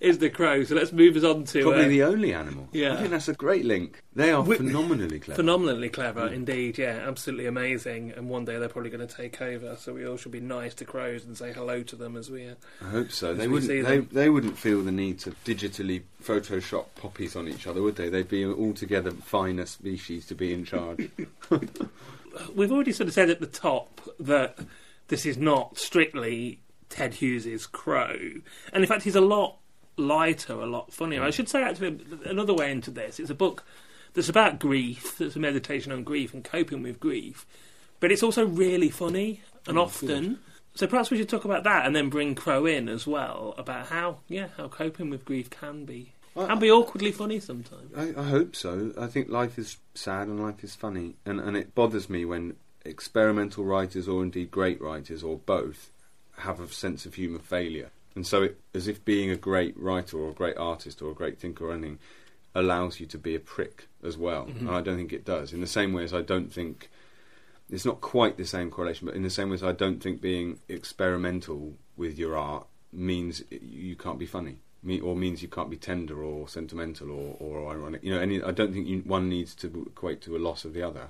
[0.00, 0.64] is the crow.
[0.64, 2.68] So let's move us on to Probably uh, the only animal.
[2.72, 2.94] yeah.
[2.94, 4.02] I think that's a great link.
[4.14, 5.36] They are Wi- phenomenally clever.
[5.36, 6.78] phenomenally clever indeed.
[6.78, 8.12] Yeah, absolutely amazing.
[8.16, 9.76] And one day they're probably going to take over.
[9.76, 12.48] So we all should be nice to crows and say hello to them as we.
[12.48, 13.34] Uh, I hope so.
[13.34, 13.68] They wouldn't.
[13.86, 18.08] They, they wouldn't feel the need to digitally Photoshop poppies on each other, would they?
[18.08, 21.08] They'd be altogether finer species to be in charge.
[22.54, 24.58] we've already sort of said at the top that
[25.08, 28.16] this is not strictly Ted Hughes's Crow,
[28.72, 29.58] and in fact, he's a lot
[29.96, 31.22] lighter, a lot funnier.
[31.22, 31.30] I hmm.
[31.30, 33.18] should say, actually, another way into this.
[33.18, 33.64] It's a book
[34.14, 35.18] that's about grief.
[35.18, 37.46] That's a meditation on grief and coping with grief,
[38.00, 40.38] but it's also really funny and Oh, often.
[40.74, 43.86] So perhaps we should talk about that and then bring Crow in as well about
[43.86, 47.94] how, yeah, how coping with grief can be I- can be awkwardly funny sometimes.
[47.96, 48.92] I, I hope so.
[48.98, 52.56] I think life is sad and life is funny, and and it bothers me when
[52.84, 55.90] experimental writers or indeed great writers or both
[56.38, 60.18] have a sense of humour failure, and so it, as if being a great writer
[60.18, 61.98] or a great artist or a great thinker or anything
[62.54, 64.46] allows you to be a prick as well.
[64.46, 64.68] Mm-hmm.
[64.68, 65.52] And I don't think it does.
[65.52, 66.88] In the same way as I don't think
[67.68, 70.20] it's not quite the same correlation, but in the same way as I don't think
[70.20, 74.56] being experimental with your art means you can't be funny,
[75.02, 78.02] or means you can't be tender or sentimental or, or ironic.
[78.02, 80.72] You know, any, I don't think you, one needs to equate to a loss of
[80.72, 81.08] the other.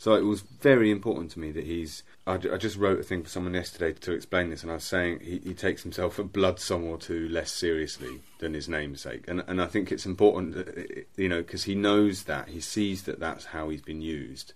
[0.00, 2.04] So it was very important to me that he's.
[2.26, 4.84] I, I just wrote a thing for someone yesterday to explain this, and I was
[4.84, 9.26] saying he, he takes himself a blood song or two less seriously than his namesake,
[9.28, 13.02] and and I think it's important, that, you know, because he knows that he sees
[13.02, 14.54] that that's how he's been used.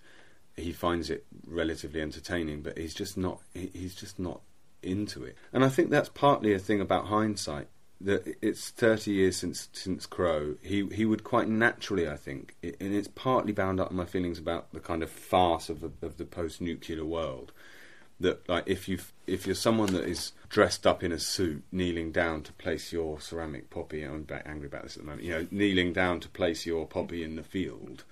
[0.57, 3.39] He finds it relatively entertaining, but he's just not.
[3.53, 4.41] He, he's just not
[4.81, 7.67] into it, and I think that's partly a thing about hindsight
[8.01, 10.55] that it's 30 years since since Crow.
[10.61, 14.05] He he would quite naturally, I think, i and it's partly bound up in my
[14.05, 17.51] feelings about the kind of farce of the of the post-nuclear world.
[18.19, 22.11] That like if you if you're someone that is dressed up in a suit, kneeling
[22.11, 25.23] down to place your ceramic poppy, I'm angry about this at the moment.
[25.23, 28.03] You know, kneeling down to place your poppy in the field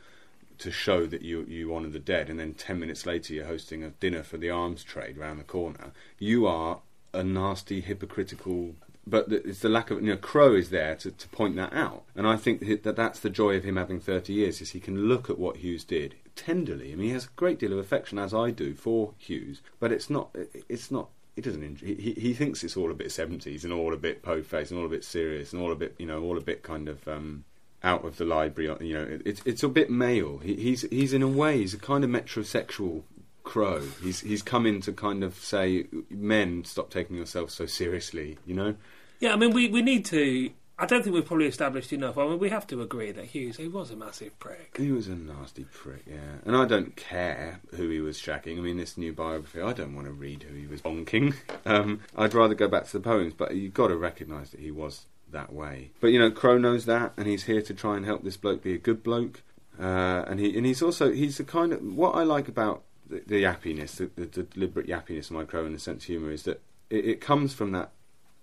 [0.59, 3.83] to show that you you honour the dead, and then ten minutes later you're hosting
[3.83, 5.91] a dinner for the arms trade round the corner.
[6.19, 6.79] You are
[7.13, 8.75] a nasty, hypocritical.
[9.05, 10.17] But it's the lack of you know.
[10.17, 13.29] Crow is there to, to point that out, and I think that that that's the
[13.29, 16.93] joy of him having thirty years is he can look at what Hughes did tenderly.
[16.93, 19.91] I mean, he has a great deal of affection, as I do, for Hughes, but
[19.91, 20.33] it's not.
[20.69, 21.09] It's not.
[21.35, 21.63] He doesn't.
[21.63, 24.71] Enjoy, he he thinks it's all a bit seventies and all a bit po faced
[24.71, 26.87] and all a bit serious and all a bit you know all a bit kind
[26.87, 27.05] of.
[27.07, 27.43] Um,
[27.83, 28.73] out of the library.
[28.79, 30.37] You know, it, it's it's a bit male.
[30.37, 33.03] He, he's he's in a way he's a kind of metrosexual
[33.43, 33.81] crow.
[34.01, 38.37] He's he's come in to kind of say, men, stop taking yourselves so seriously.
[38.45, 38.75] You know.
[39.19, 40.49] Yeah, I mean, we, we need to.
[40.77, 42.17] I don't think we've probably established enough.
[42.17, 44.75] I mean, we have to agree that Hughes he was a massive prick.
[44.75, 46.39] He was a nasty prick, yeah.
[46.45, 48.57] And I don't care who he was shacking.
[48.57, 51.35] I mean, this new biography, I don't want to read who he was bonking.
[51.65, 54.69] Um, I'd rather go back to the poems, but you've got to recognise that he
[54.69, 55.91] was that way.
[56.01, 58.61] But you know, Crow knows that, and he's here to try and help this bloke
[58.61, 59.43] be a good bloke.
[59.79, 63.23] Uh, and he and he's also he's the kind of what I like about the,
[63.25, 66.31] the yappiness, the, the, the deliberate yappiness of my Crow and the sense of humour
[66.31, 67.91] is that it, it comes from that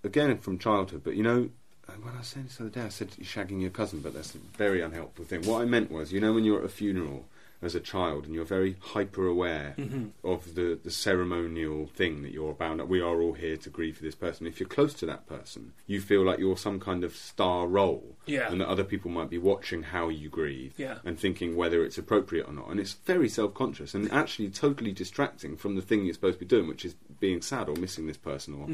[0.03, 1.01] again from childhood.
[1.03, 1.49] But you know,
[1.87, 4.13] uh, when I saying this the other day, I said you're shagging your cousin, but
[4.13, 5.43] that's a very unhelpful thing.
[5.43, 7.25] What I meant was, you know, when you're at a funeral
[7.61, 10.07] as a child and you're very hyper aware Mm-hmm.
[10.23, 12.87] of the, the ceremonial thing that you're bound up.
[12.87, 14.47] We are all here to grieve for this person.
[14.47, 18.17] If you're close to that person, you feel like you're some kind of star role,
[18.25, 18.51] Yeah.
[18.51, 20.97] and that other people might be watching how you grieve Yeah.
[21.05, 22.69] and thinking whether it's appropriate or not.
[22.69, 26.45] And it's very self conscious and actually totally distracting from the thing you're supposed to
[26.45, 28.67] be doing, which is being sad or missing this person or.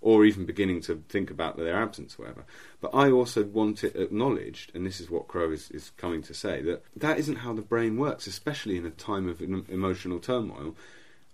[0.00, 2.44] Or even beginning to think about their absence, or whatever.
[2.80, 6.34] But I also want it acknowledged, and this is what Crow is, is coming to
[6.34, 10.76] say, that that isn't how the brain works, especially in a time of emotional turmoil.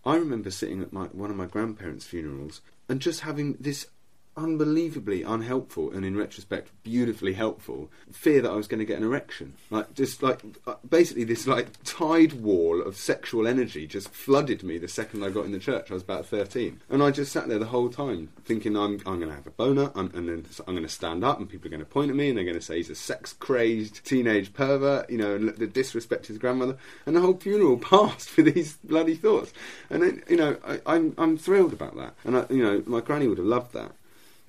[0.04, 3.86] I remember sitting at my, one of my grandparents' funerals and just having this
[4.36, 7.90] unbelievably unhelpful and in retrospect beautifully helpful.
[8.10, 9.54] Fear that I was going to get an erection.
[9.70, 14.78] Like just like uh, basically this like tide wall of sexual energy just flooded me
[14.78, 15.90] the second I got in the church.
[15.90, 19.18] I was about 13 and I just sat there the whole time thinking I'm, I'm
[19.18, 19.90] going to have a boner.
[19.94, 22.16] I'm, and then I'm going to stand up and people are going to point at
[22.16, 25.48] me and they're going to say he's a sex crazed teenage pervert you know and
[25.50, 26.76] the disrespect his grandmother.
[27.06, 29.52] And the whole funeral passed with these bloody thoughts.
[29.90, 32.14] And then you know I, I'm, I'm thrilled about that.
[32.24, 33.92] And I, you know my granny would have loved that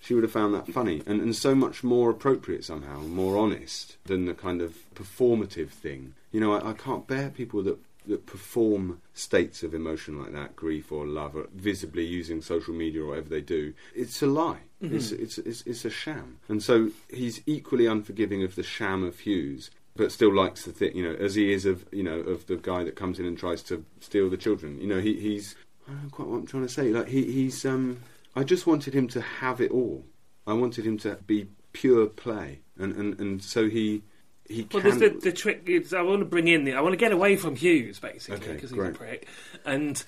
[0.05, 3.97] she would have found that funny and, and so much more appropriate somehow, more honest
[4.05, 6.13] than the kind of performative thing.
[6.31, 10.55] You know, I, I can't bear people that, that perform states of emotion like that,
[10.55, 13.73] grief or love, or visibly using social media or whatever they do.
[13.95, 14.59] It's a lie.
[14.81, 16.37] It's, it's, it's, it's a sham.
[16.47, 19.71] And so he's equally unforgiving of the sham of Hughes.
[19.95, 22.57] But still likes the thing, you know, as he is of, you know, of the
[22.57, 24.79] guy that comes in and tries to steal the children.
[24.79, 25.55] You know, he, he's,
[25.87, 26.89] I don't know quite what I'm trying to say.
[26.89, 28.01] Like he, he's, um,
[28.35, 30.05] I just wanted him to have it all.
[30.47, 34.03] I wanted him to be pure play, and and, and so he
[34.47, 34.99] he Well, can.
[34.99, 37.35] the, the trick is I want to bring in the I want to get away
[37.35, 38.91] from Hughes basically Okay, because he's great.
[38.95, 39.27] a prick
[39.65, 40.03] and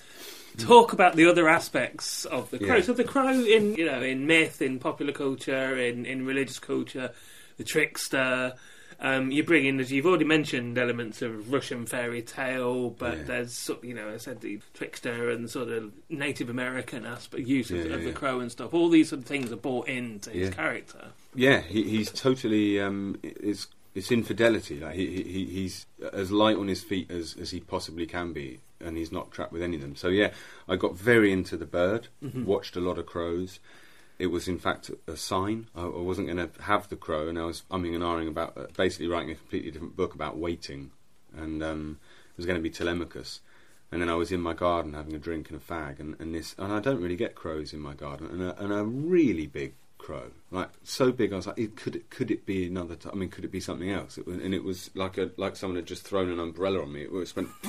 [0.58, 2.78] talk about the other aspects of the crow.
[2.78, 2.82] Yeah.
[2.82, 7.12] So the crow in you know in myth, in popular culture, in in religious culture,
[7.58, 8.54] the trickster.
[9.00, 13.24] Um, you bring in, as you've already mentioned, elements of Russian fairy tale, but Yeah.
[13.24, 17.78] there's you know, I said the trickster and sort of Native American aspect use of,
[17.86, 18.74] Yeah, of the crow and stuff.
[18.74, 21.10] All these sort of things are brought into his character.
[21.36, 22.80] Yeah, he, he's totally.
[22.80, 24.80] Um, it's it's infidelity.
[24.80, 28.60] Like he, he he's as light on his feet as, as he possibly can be,
[28.80, 29.96] and he's not trapped with any of them.
[29.96, 30.32] So yeah,
[30.68, 32.08] I got very into the bird.
[32.24, 32.46] Mhm.
[32.46, 33.60] Watched a lot of crows.
[34.20, 35.68] It was in fact a sign.
[35.76, 38.58] I, I wasn't going to have the crow, and I was umming and ahhing about
[38.58, 40.92] uh, basically writing a completely different book about waiting,
[41.36, 42.00] and um,
[42.32, 43.42] it was going to be Telemachus.
[43.92, 46.34] And then I was in my garden having a drink and a fag, and, and
[46.36, 49.48] this, and I don't really get crows in my garden, and a, and a really
[49.48, 51.32] big crow, like so big.
[51.32, 52.96] I was like, it, could it could it be another?
[52.96, 54.18] T- I mean, could it be something else?
[54.18, 56.92] It was, and it was like a like someone had just thrown an umbrella on
[56.92, 57.04] me.
[57.04, 57.50] It was went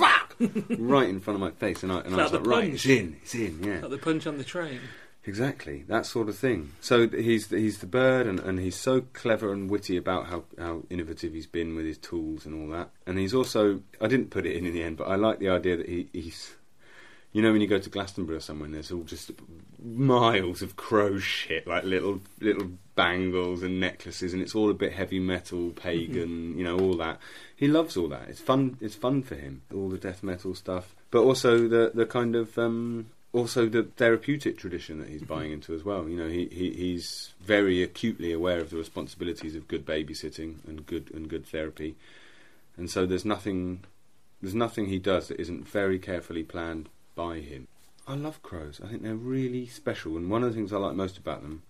[0.78, 2.62] right in front of my face, and I and It's I was like the right,
[2.70, 2.74] punch.
[2.74, 3.80] it's in, it's in, yeah.
[3.82, 4.80] Like the punch on the train.
[5.28, 6.72] Exactly, that sort of thing.
[6.80, 10.44] So he's the, he's the bird, and, and he's so clever and witty about how,
[10.58, 12.88] how innovative he's been with his tools and all that.
[13.06, 15.50] And he's also I didn't put it in in the end, but I like the
[15.50, 16.56] idea that he, he's
[17.30, 19.30] you know when you go to Glastonbury or somewhere, and there's all just
[19.84, 24.94] miles of crow shit, like little little bangles and necklaces, and it's all a bit
[24.94, 27.20] heavy metal, pagan, you know, all that.
[27.54, 28.30] He loves all that.
[28.30, 28.78] It's fun.
[28.80, 29.60] It's fun for him.
[29.74, 34.56] All the death metal stuff, but also the the kind of um, also the therapeutic
[34.56, 36.08] tradition that he's buying into as well.
[36.08, 40.86] You know, he, he he's very acutely aware of the responsibilities of good babysitting and
[40.86, 41.96] good and good therapy,
[42.76, 43.84] and so there's nothing
[44.40, 47.66] there's nothing he does that isn't very carefully planned by him.
[48.06, 48.80] I love crows.
[48.82, 51.62] I think they're really special, and one of the things I like most about them,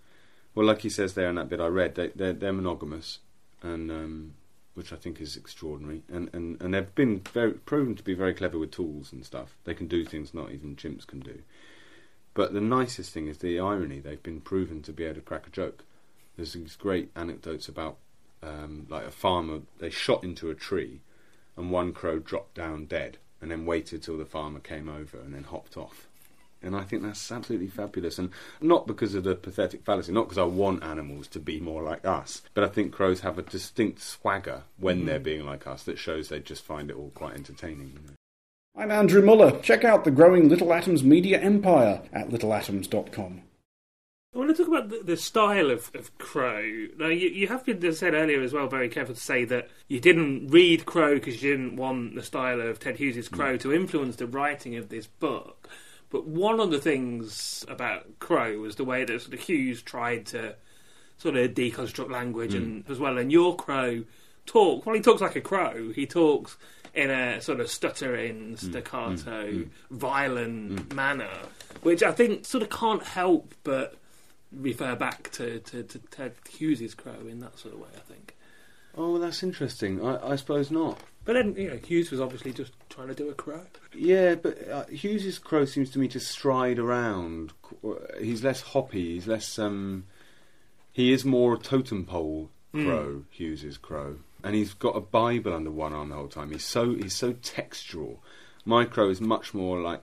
[0.55, 3.19] well, like he says there in that bit I read, they, they're, they're monogamous,
[3.63, 4.35] and um,
[4.79, 8.33] which I think is extraordinary, and, and, and they've been very proven to be very
[8.33, 9.57] clever with tools and stuff.
[9.65, 11.43] They can do things not even chimps can do.
[12.33, 13.99] But the nicest thing is the irony.
[13.99, 15.83] They've been proven to be able to crack a joke.
[16.37, 17.97] There's these great anecdotes about
[18.41, 19.63] um, like a farmer.
[19.81, 21.01] They shot into a tree,
[21.57, 25.35] and one crow dropped down dead, and then waited till the farmer came over, and
[25.35, 26.08] then hopped off.
[26.63, 28.31] And I think that's absolutely fabulous, and
[28.61, 32.05] not because of the pathetic fallacy, not because I want animals to be more like
[32.05, 35.25] us, but I think crows have a distinct swagger when they're mm.
[35.25, 37.93] being like us that shows they just find it all quite entertaining.
[37.95, 38.15] You know?
[38.77, 39.61] I'm Andrew Mueller.
[39.61, 43.43] Check out the growing Little Atoms media empire at littleatoms.com.
[44.35, 46.87] I want to talk about the, the style of, of Crow.
[46.99, 49.69] Now, you, you have been, as said earlier as well, very careful to say that
[49.89, 53.33] you didn't read Crow because you didn't want the style of Ted Hughes' mm.
[53.33, 55.69] Crow to influence the writing of this book.
[56.11, 60.27] But one of the things about Crow was the way that sort of Hughes tried
[60.27, 60.55] to
[61.19, 62.93] sort of deconstruct language and hmm.
[62.93, 63.19] as well.
[63.19, 64.05] And your Crow
[64.47, 65.93] talk well, he talks like a crow.
[65.93, 66.57] He talks
[66.95, 68.71] in a sort of stuttering, hmm.
[68.71, 69.63] staccato, hmm.
[69.91, 71.31] violent manner,
[71.83, 73.97] which I think sort of can't help but
[74.51, 77.89] refer back to, to, to Ted Hughes' Crow in that sort of way.
[77.95, 78.35] I think.
[78.97, 80.05] Oh, that's interesting.
[80.05, 80.99] I, I suppose not.
[81.29, 83.61] But then, you know, Hughes was obviously just trying to do a crow.
[83.95, 87.53] Yeah, but uh, Hughes's crow seems to me to stride around.
[88.19, 89.13] He's less hoppy.
[89.13, 89.59] He's less.
[89.59, 90.07] Um,
[90.91, 93.25] he is more a totem pole crow.
[93.29, 96.51] Hughes's crow, and he's got a Bible under one arm the whole time.
[96.51, 98.21] He's so he's so textural.
[98.65, 100.01] My crow is much more like.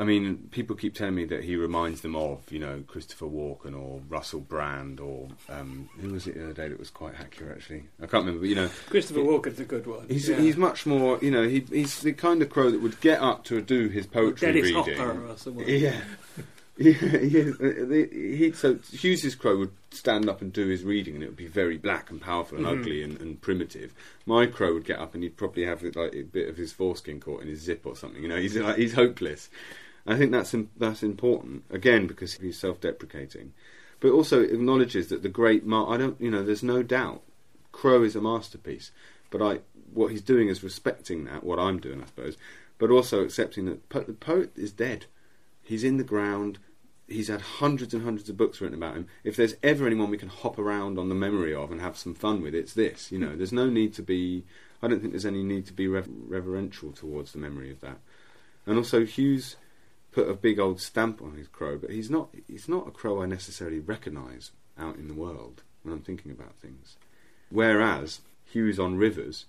[0.00, 3.76] I mean, people keep telling me that he reminds them of, you know, Christopher Walken
[3.76, 7.56] or Russell Brand or um, who was it the other day that was quite accurate
[7.56, 7.82] actually.
[8.00, 10.06] I can't remember, but you know, Christopher Walken's a good one.
[10.08, 10.38] He's yeah.
[10.38, 13.42] he's much more, you know, he, he's the kind of crow that would get up
[13.46, 14.96] to do his poetry Dennis reading.
[14.98, 15.64] Hopper or someone.
[15.68, 16.00] Yeah.
[16.80, 21.36] Yeah, He, so Hughes's crow would stand up and do his reading, and it would
[21.36, 22.80] be very black and powerful and Mhm.
[22.80, 23.92] ugly and, and primitive.
[24.26, 27.18] My crow would get up, and he'd probably have like a bit of his foreskin
[27.18, 28.22] caught in his zip or something.
[28.22, 29.50] You know, he's like he's hopeless.
[30.08, 33.52] I think that's that's important again because he's self-deprecating,
[34.00, 35.66] but also acknowledges that the great.
[35.66, 37.22] Mar- I don't, you know, there's no doubt.
[37.72, 38.90] Crow is a masterpiece,
[39.30, 39.60] but I
[39.92, 41.44] what he's doing is respecting that.
[41.44, 42.38] What I'm doing, I suppose,
[42.78, 45.04] but also accepting that po- the poet is dead.
[45.62, 46.58] He's in the ground.
[47.06, 49.08] He's had hundreds and hundreds of books written about him.
[49.24, 52.14] If there's ever anyone we can hop around on the memory of and have some
[52.14, 53.12] fun with, it's this.
[53.12, 54.44] You know, there's no need to be.
[54.82, 57.98] I don't think there's any need to be rev- reverential towards the memory of that.
[58.64, 59.56] And also, Hughes
[60.12, 62.28] put a big old stamp on his crow, but he's not.
[62.46, 66.54] He's not a crow I necessarily recognise out in the world when I'm thinking about
[66.56, 66.96] things.
[67.50, 69.46] Whereas Hughes on rivers,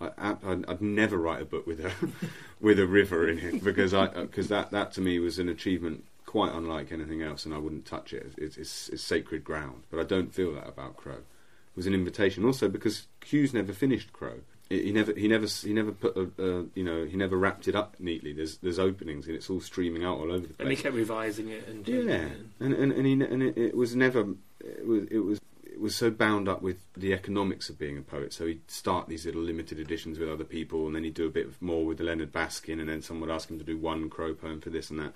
[0.00, 1.92] I, I'd never write a book with a
[2.60, 5.48] with a river in it because I uh, because that that to me was an
[5.48, 8.34] achievement quite unlike anything else, and I wouldn't touch it.
[8.36, 11.14] It's, it's, it's sacred ground, but I don't feel that about Crow.
[11.14, 14.40] It was an invitation, also because Hughes never finished Crow.
[14.68, 17.76] He never, he never, he never put a, a, you know, he never wrapped it
[17.76, 18.32] up neatly.
[18.32, 20.58] There's, there's openings, and it's all streaming out all over the place.
[20.58, 22.32] And he kept revising it and Yeah, it.
[22.58, 24.26] and and and, he, and it, it was never,
[24.60, 28.02] it was, it was, it was so bound up with the economics of being a
[28.02, 28.32] poet.
[28.32, 31.30] So he'd start these little limited editions with other people, and then he'd do a
[31.30, 34.10] bit more with the Leonard Baskin, and then someone would ask him to do one
[34.10, 35.12] crow poem for this and that.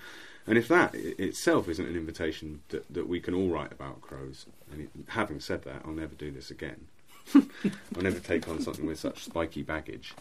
[0.46, 4.46] And if that itself isn't an invitation that, that we can all write about crows,
[4.70, 6.86] and having said that, I'll never do this again.
[7.96, 10.14] I'll never take on something with such spiky baggage.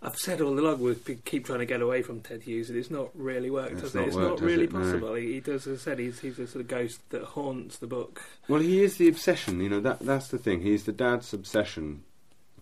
[0.00, 0.94] I've said all along we
[1.24, 3.72] keep trying to get away from Ted Hughes, and it's not really worked.
[3.72, 4.06] It's has not it?
[4.08, 4.72] It's worked, not really it?
[4.72, 4.78] No.
[4.78, 5.14] possible.
[5.14, 7.88] He, he does, as I said, he's, he's a sort of ghost that haunts the
[7.88, 8.22] book.
[8.46, 9.60] Well, he is the obsession.
[9.60, 10.62] You know that that's the thing.
[10.62, 12.04] He's the dad's obsession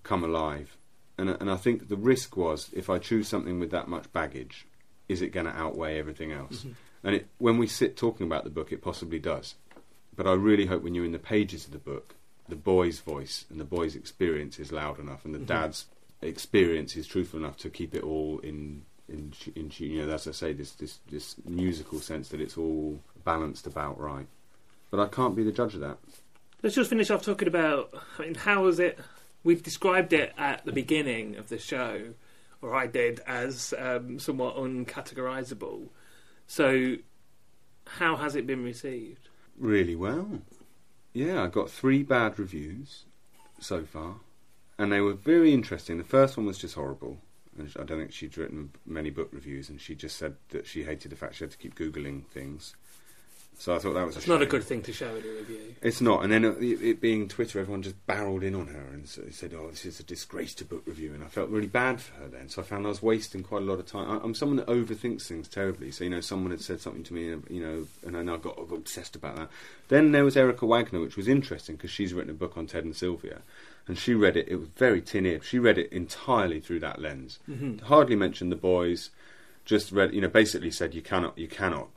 [0.02, 0.78] come alive,
[1.18, 4.66] and and I think the risk was if I choose something with that much baggage,
[5.08, 6.64] is it going to outweigh everything else?
[6.64, 6.74] Mhm.
[7.04, 9.54] And it, when we sit talking about the book, it possibly does.
[10.16, 12.15] But I really hope when you're in the pages of the book,
[12.48, 15.46] the boy's voice and the boy's experience is loud enough, and the Mhm.
[15.46, 15.86] dad's
[16.22, 19.90] experience is truthful enough to keep it all in in in tune.
[19.92, 24.00] You know, as I say, this this this musical sense that it's all balanced about
[24.00, 24.26] right.
[24.90, 25.98] But I can't be the judge of that.
[26.62, 27.92] Let's just finish off talking about.
[28.18, 28.98] I mean, how was it?
[29.44, 32.14] We've described it at the beginning of the show,
[32.60, 35.88] or I did, as um, somewhat uncategorizable.
[36.48, 36.96] So,
[37.86, 39.28] how has it been received?
[39.56, 40.40] Really well.
[41.16, 43.06] Yeah, I got three bad reviews
[43.58, 44.16] so far,
[44.76, 45.96] and they were very interesting.
[45.96, 47.16] The first one was just horrible.
[47.56, 50.82] And I don't think she'd written many book reviews, and she just said that she
[50.82, 52.76] hated the fact she had to keep googling things.
[53.58, 55.74] So I thought that was It's not a good thing to show in a review.
[55.80, 59.08] It's not, and then it, it being Twitter, everyone just barreled in on her and
[59.08, 62.00] so- said, "Oh, this is a disgrace to book review," and I felt really bad
[62.02, 62.50] for her then.
[62.50, 64.10] So I found I was wasting quite a lot of time.
[64.10, 65.90] I, I'm someone that overthinks things terribly.
[65.90, 68.36] So you know, someone had said something to me, and, you know, and then I
[68.36, 69.48] got, got obsessed about that.
[69.88, 72.84] Then there was Erica Wagner, which was interesting because she's written a book on Ted
[72.84, 73.40] and Sylvia,
[73.88, 74.48] and she read it.
[74.48, 75.44] It was very tin-eared.
[75.44, 77.38] She read it entirely through that lens.
[77.48, 77.80] Mhm.
[77.80, 79.08] Hardly mentioned the boys.
[79.64, 81.88] Just read, you know, basically said you cannot, you cannot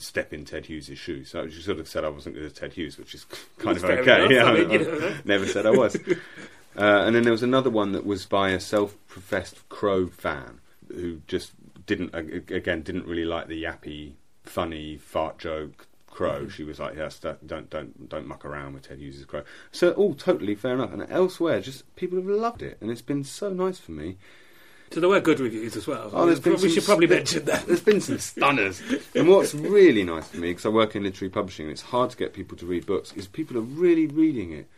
[0.00, 1.30] step in Ted Hughes' shoes.
[1.30, 3.24] So she sort of said I wasn't good as Ted Hughes, which is
[3.58, 4.24] kind of okay.
[4.24, 4.30] enough.
[4.30, 5.14] Yeah, I mean, you know.
[5.24, 5.96] never said I was.
[5.96, 11.20] uh, and then there was another one that was by a self-professed Crow fan who
[11.26, 11.52] just
[11.86, 14.12] didn't, again, didn't really like the yappy,
[14.44, 15.86] funny fart joke.
[16.08, 16.46] Crow.
[16.46, 16.50] Mhm.
[16.50, 20.14] She was like, "Yes, don't don't don't muck around with Ted Hughes' Crow." So all
[20.14, 20.90] totally fair enough.
[20.94, 24.16] And elsewhere, just people have loved it, and it's been so nice for me.
[24.92, 26.10] So there were good reviews as well.
[26.12, 27.66] Oh, there's we some should probably mention that.
[27.66, 28.80] There's been some stunners.
[29.14, 32.10] and what's really nice for me, because I work in literary publishing, and it's hard
[32.10, 34.68] to get people to read books, is people are really reading it.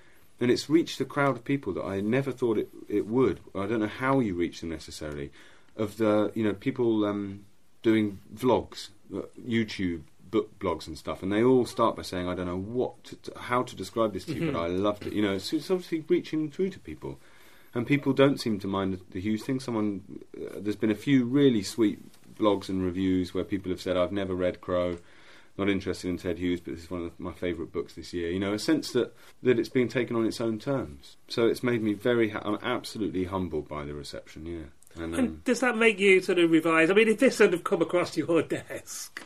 [0.40, 3.40] And it's reached a crowd of people that I never thought it, it would.
[3.54, 5.30] I don't know how you reach them necessarily.
[5.76, 7.44] Of the, you know, people um,
[7.82, 12.34] doing vlogs, uh, YouTube, book blogs and stuff, and they all start by saying, I
[12.34, 14.52] don't know what, to, to, how to describe this to you, Mhm.
[14.52, 15.12] but I loved it.
[15.12, 17.18] You know, it's, it's obviously reaching through to people.
[17.74, 19.60] And people don't seem to mind the, Hughes thing.
[19.60, 20.02] Someone,
[20.36, 22.00] uh, there's been a few really sweet
[22.34, 24.98] blogs and reviews where people have said, "I've never read Crow,
[25.58, 28.30] not interested in Ted Hughes, but this is one of my favourite books this year."
[28.30, 31.16] You know, a sense that that it's being taken on its own terms.
[31.28, 32.30] So it's made me very.
[32.30, 34.46] Ha- I'm absolutely humbled by the reception.
[34.46, 36.90] Yeah, and, um, And does that make you sort of revise?
[36.90, 39.24] I mean, if this had of come across your desk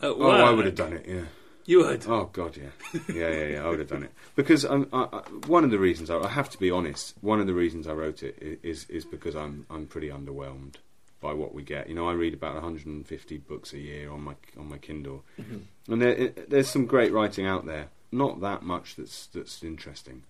[0.00, 1.06] at oh, I would have done it.
[1.08, 1.24] Yeah.
[1.66, 2.04] You would.
[2.06, 2.70] Oh God, yeah,
[3.08, 3.64] yeah, yeah, yeah.
[3.64, 6.28] I would have done it because um, I, I, one of the reasons I, I
[6.28, 7.14] have to be honest.
[7.22, 10.74] One of the reasons I wrote it is is because I'm I'm pretty underwhelmed
[11.20, 11.88] by what we get.
[11.88, 15.62] You know, I read about 150 books a year on my on my Kindle, Mhm.
[15.88, 17.88] and there, it, there's some great writing out there.
[18.12, 20.22] Not that much that's that's interesting.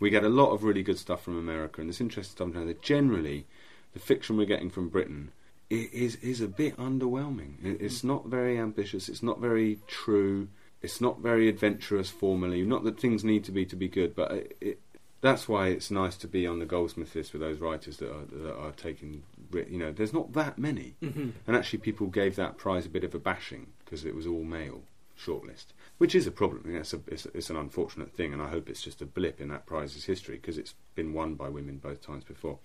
[0.00, 2.64] We get a lot of really good stuff from America, and this interesting stuff.
[2.64, 2.72] there.
[2.80, 3.44] Generally,
[3.92, 5.32] the fiction we're getting from Britain
[5.68, 7.56] is is a bit underwhelming.
[7.62, 9.08] It's not very ambitious.
[9.10, 10.48] It's not very true.
[10.82, 12.62] It's not very adventurous formally.
[12.62, 14.80] Not that things need to be to be good, but it, it,
[15.20, 18.24] that's why it's nice to be on the Goldsmith list with those writers that are,
[18.26, 19.22] that are taking.
[19.52, 21.32] You know, there's not that many, Mhm.
[21.46, 24.44] and actually, people gave that prize a bit of a bashing because it was all
[24.44, 24.82] male
[25.18, 25.66] shortlist,
[25.98, 26.62] which is a problem.
[26.64, 29.06] I mean, It's, a, it's, it's an unfortunate thing, and I hope it's just a
[29.06, 32.60] blip in that prize's history because it's been won by women both times before.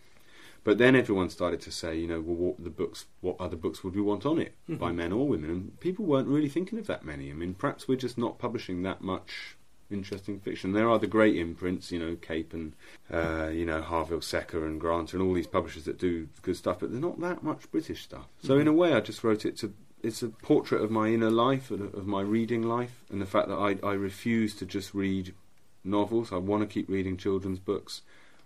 [0.64, 3.84] But then everyone started to say, you know, well, what the books, what other books
[3.84, 4.96] would we want on it by Mhm.
[4.96, 5.50] men or women?
[5.50, 7.30] And people weren't really thinking of that many.
[7.30, 9.58] I mean, perhaps we're just not publishing that much
[9.92, 10.72] interesting fiction.
[10.72, 12.74] There are the great imprints, you know, Cape and
[13.12, 16.80] uh, you know Harvill Secker and Grant and all these publishers that do good stuff,
[16.80, 18.28] but there's not that much British stuff.
[18.42, 19.74] So in a way, I just wrote it to.
[20.02, 23.50] It's a portrait of my inner life, of of my reading life, and the fact
[23.50, 25.34] that I, I refuse to just read
[25.84, 26.32] novels.
[26.32, 28.02] I want to keep reading children's books.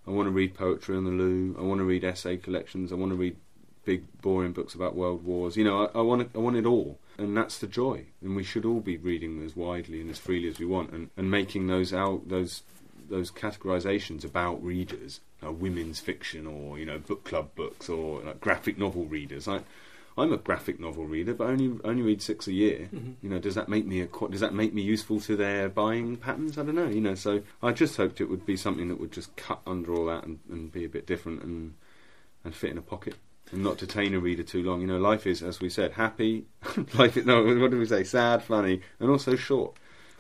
[0.08, 1.55] I want to read poetry on the loo.
[1.60, 2.91] I want to read essay collections.
[2.91, 3.36] I want to read
[3.84, 5.58] big, boring books about world wars.
[5.58, 8.05] You know, I, I want it, I want it all, and that's the joy.
[8.22, 11.10] And we should all be reading as widely and as freely as we want, and,
[11.18, 12.64] and making those out those
[13.10, 18.39] those categorizations about readers, uh, women's fiction, or you know, book club books, or like,
[18.39, 19.47] graphic novel readers.
[20.18, 22.89] I'm a graphic novel reader, but only only read six a year.
[22.93, 23.15] Mhm.
[23.22, 26.18] You know, does that make me a does that make me useful to their buying
[26.18, 26.57] patterns?
[26.57, 26.88] I don't know.
[26.88, 29.93] You know, so I just hoped it would be something that would just cut under
[29.93, 31.76] all that and, and be a bit different and
[32.43, 33.15] and fit in a pocket
[33.51, 34.82] and not detain a reader too long.
[34.82, 36.45] You know, life is, as we said, happy.
[36.95, 38.03] life is no, what did we say?
[38.03, 39.76] Sad, funny, and also short.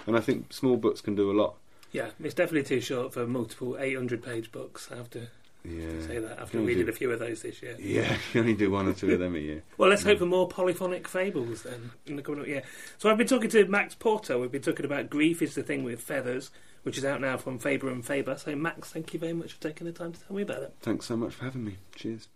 [0.05, 1.55] And I think small books can do a lot.
[1.91, 4.89] Yeah, it's definitely too short for multiple 800 page books.
[4.91, 5.27] I have to
[5.67, 6.07] Yeah.
[6.07, 7.75] say that after reading do- a few of those this year.
[7.79, 9.63] Yeah, you only do one or two of them a year.
[9.77, 12.63] Well, let's hope for more polyphonic fables then in the coming up year.
[12.97, 14.37] So I've been talking to Max Porter.
[14.39, 16.51] We've been talking about Grief is the Thing with Feathers,
[16.83, 18.37] which is out now from Faber and Faber.
[18.37, 20.73] So Max, thank you very much for taking the time to tell me about it.
[20.81, 21.77] Thanks so much for having me.
[21.95, 22.27] Cheers.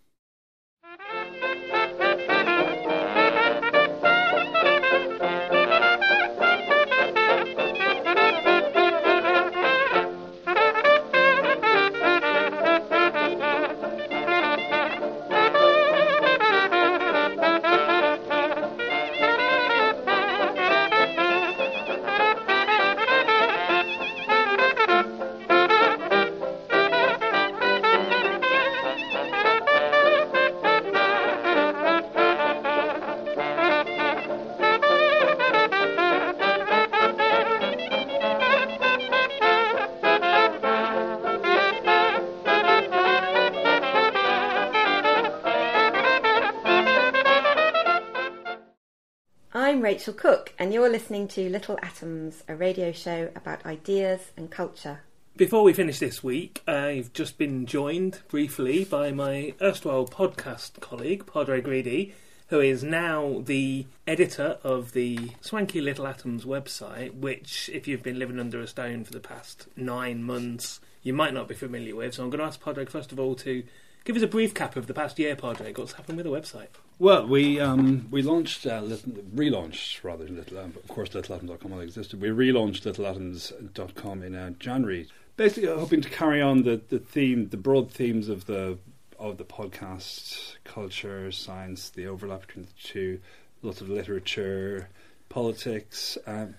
[49.91, 55.01] Rachel Cooke, and you're listening to Little Atoms, a radio show about ideas and culture.
[55.35, 61.25] Before we finish this week, I've just been joined briefly by my erstwhile podcast colleague,
[61.25, 62.13] Padraig Reidy,
[62.47, 68.17] who is now the editor of the Swanky Little Atoms website, which, if you've been
[68.17, 72.13] living under a stone for the past nine months, you might not be familiar with.
[72.13, 73.61] So I'm going to ask Padraig, first of all, to
[74.03, 75.77] give us a brief cap of the past year, Padraig.
[75.77, 76.67] What's happened with the website?
[76.99, 81.87] Well, we um, we launched, uh, relaunched rather, than Little Atom, of course, LittleAtoms.com already
[81.87, 82.21] existed.
[82.21, 87.57] We relaunched LittleAtoms.com in uh, January, basically hoping to carry on the, the theme, the
[87.57, 88.77] broad themes of the
[89.17, 93.19] of the podcast, culture, science, the overlap between the two,
[93.61, 94.89] lots of literature,
[95.29, 96.55] politics, um,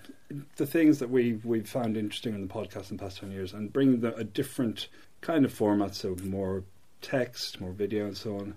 [0.55, 3.53] the things that we we've found interesting in the podcast in the past ten years,
[3.53, 4.87] and bringing the, a different
[5.21, 6.63] kind of format, so more
[7.03, 8.55] text, more video, and so on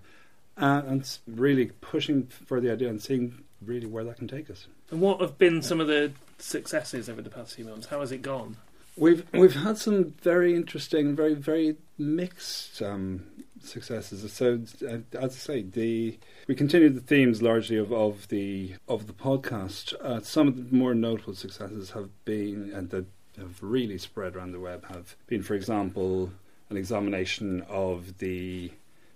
[0.56, 4.66] uh, and really pushing for the idea and seeing really where that can take us.
[4.90, 7.86] And what have been some of the successes over the past few months?
[7.86, 8.56] How has it gone?
[8.96, 13.24] We've we've had some very interesting, very very mixed um,
[13.62, 14.32] successes.
[14.32, 19.06] So uh, as I say, the we continue the themes largely of, of the of
[19.06, 19.92] the podcast.
[20.00, 23.04] Uh, some of the more notable successes have been and that
[23.36, 26.30] have really spread around the web have been, for example,
[26.70, 28.72] an examination of the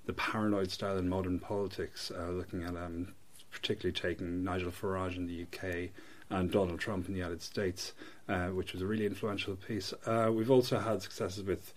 [0.07, 3.15] the paranoid style in modern politics, uh, looking at um,
[3.51, 5.91] particularly taking Nigel Farage in the UK
[6.31, 7.93] and Donald Trump in the United States,
[8.29, 9.93] uh, which was a really influential piece.
[10.07, 11.73] Uh, we've also had successes with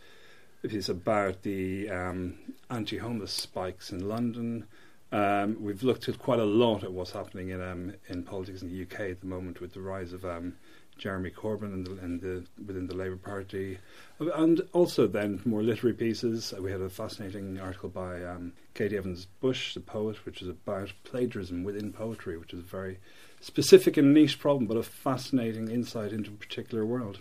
[0.64, 2.36] a piece about the um,
[2.70, 4.66] anti-homeless spikes in London.
[5.12, 8.70] Um, we've looked at quite a lot at what's happening in um, in politics in
[8.70, 10.56] the UK at the moment with the rise of um,
[10.98, 13.78] Jeremy Corbyn and the, in the, within the Labour Party,
[14.20, 16.54] and also then more literary pieces.
[16.60, 20.94] We had a fascinating article by um, Katy Evans Bush, the poet, which is about
[21.04, 23.00] plagiarism within poetry, which is a very
[23.42, 27.20] specific and niche problem, but a fascinating insight into a particular world.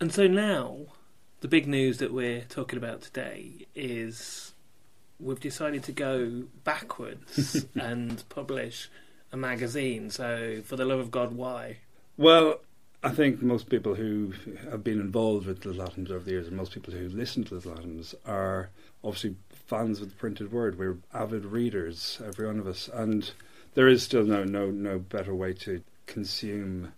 [0.00, 0.78] And so now,
[1.40, 4.52] the big news that we're talking about today is
[5.18, 8.90] we've decided to go backwards and publish
[9.32, 10.10] a magazine.
[10.10, 11.78] So, for the love of God, why?
[12.16, 12.60] Well,
[13.06, 14.32] I think most people who
[14.68, 17.54] have been involved with Little Atoms over the years, and most people who listen to
[17.54, 18.70] Little Atoms, are
[19.04, 19.36] obviously
[19.68, 20.76] fans of the printed word.
[20.76, 23.30] We're avid readers, every one of us, and
[23.74, 26.94] there is still no no no better way to consume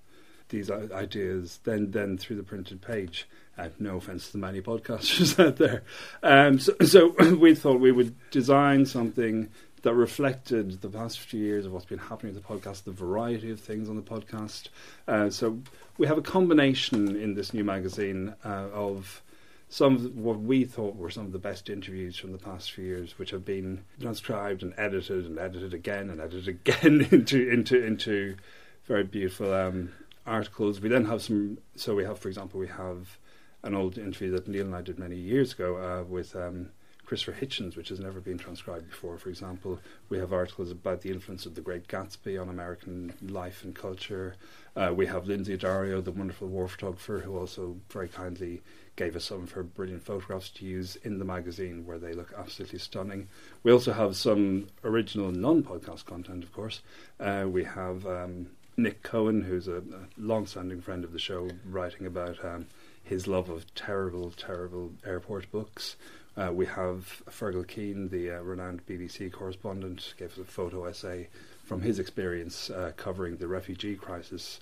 [0.49, 3.29] these ideas than than through the printed page.
[3.59, 5.83] Uh, no offense to the many podcasters out there.
[6.23, 9.51] Um, so, so we thought we would design something
[9.83, 13.51] that reflected the past few years of what's been happening with the podcast, the variety
[13.51, 14.68] of things on the podcast.
[15.07, 15.59] Uh, so
[15.97, 19.22] we have a combination in this new magazine uh, of
[19.68, 22.85] some of what we thought were some of the best interviews from the past few
[22.85, 27.85] years, which have been transcribed and edited and edited again and edited again into into
[27.85, 28.37] into
[28.85, 29.93] very beautiful um,
[30.26, 30.81] articles.
[30.81, 31.59] We then have some.
[31.76, 33.18] So we have, for example, we have
[33.62, 36.70] an old interview that Neil and I did many years ago uh, with um,
[37.09, 39.17] Christopher Hitchens, which has never been transcribed before.
[39.17, 39.79] For example,
[40.11, 44.37] we have articles about the influence of The Great Gatsby on American life and culture.
[44.77, 48.61] Uh, we have Lynsey Addario, the wonderful war photographer, who also very kindly
[48.97, 52.35] gave us some of her brilliant photographs to use in the magazine, where they look
[52.37, 53.27] absolutely stunning.
[53.63, 56.83] We also have some original non-podcast content, of course.
[57.19, 62.05] Uh, we have um, Nick Cohen, who's a, a long-standing friend of the show, writing
[62.05, 62.67] about um,
[63.03, 65.97] his love of terrible, terrible airport books.
[66.39, 71.28] Uh, we have Fergal Keane, the uh, renowned BBC correspondent, gave us a photo essay
[71.64, 74.61] from his experience uh, covering the refugee crisis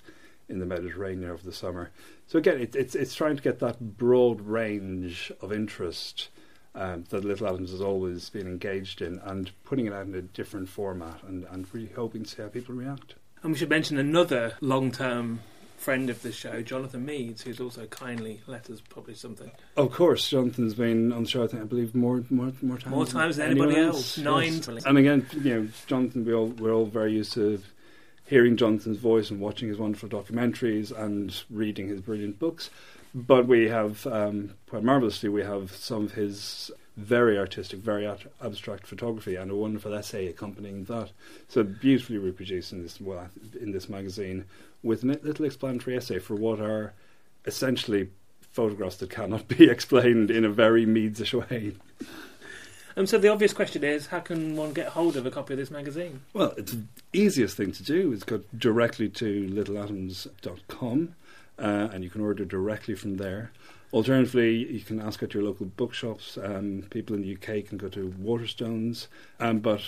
[0.49, 1.91] in the Mediterranean over the summer.
[2.25, 6.29] So again, it, it's it's trying to get that broad range of interest
[6.73, 10.21] um, that Little Atoms has always been engaged in, and putting it out in a
[10.23, 13.13] different format, and, and really hoping to see how people react.
[13.43, 15.41] And we should mention another long-term
[15.77, 19.51] friend of the show, Jonathan Meades, who's also kindly let us publish something.
[19.77, 21.43] Of course, Jonathan's been on the show.
[21.43, 22.95] I, think, I believe more more more times.
[22.95, 24.17] More times than anybody else.
[24.17, 24.53] Nine.
[24.53, 24.85] Yes.
[24.85, 27.61] And again, you know, Jonathan, we all we're all very used to
[28.25, 32.69] hearing Jonathan's voice and watching his wonderful documentaries and reading his brilliant books.
[33.15, 38.07] But we have, um, quite marvellously, we have some of his very artistic, very
[38.41, 41.11] abstract photography and a wonderful essay accompanying that.
[41.47, 43.29] So beautifully reproduced in this well,
[43.61, 44.45] in this magazine
[44.83, 46.93] with a little explanatory essay for what are
[47.45, 48.09] essentially
[48.51, 51.73] photographs that cannot be explained in a very Meadesish way.
[52.95, 55.53] And um, so the obvious question is, how can one get hold of a copy
[55.53, 56.21] of this magazine?
[56.33, 56.81] Well, it's the
[57.13, 61.13] easiest thing to do is go directly to littleatoms.com
[61.59, 63.51] uh, and you can order directly from there.
[63.93, 66.37] Alternatively, you can ask at your local bookshops.
[66.41, 69.07] Um, people in the UK can go to Waterstones,
[69.39, 69.81] um, but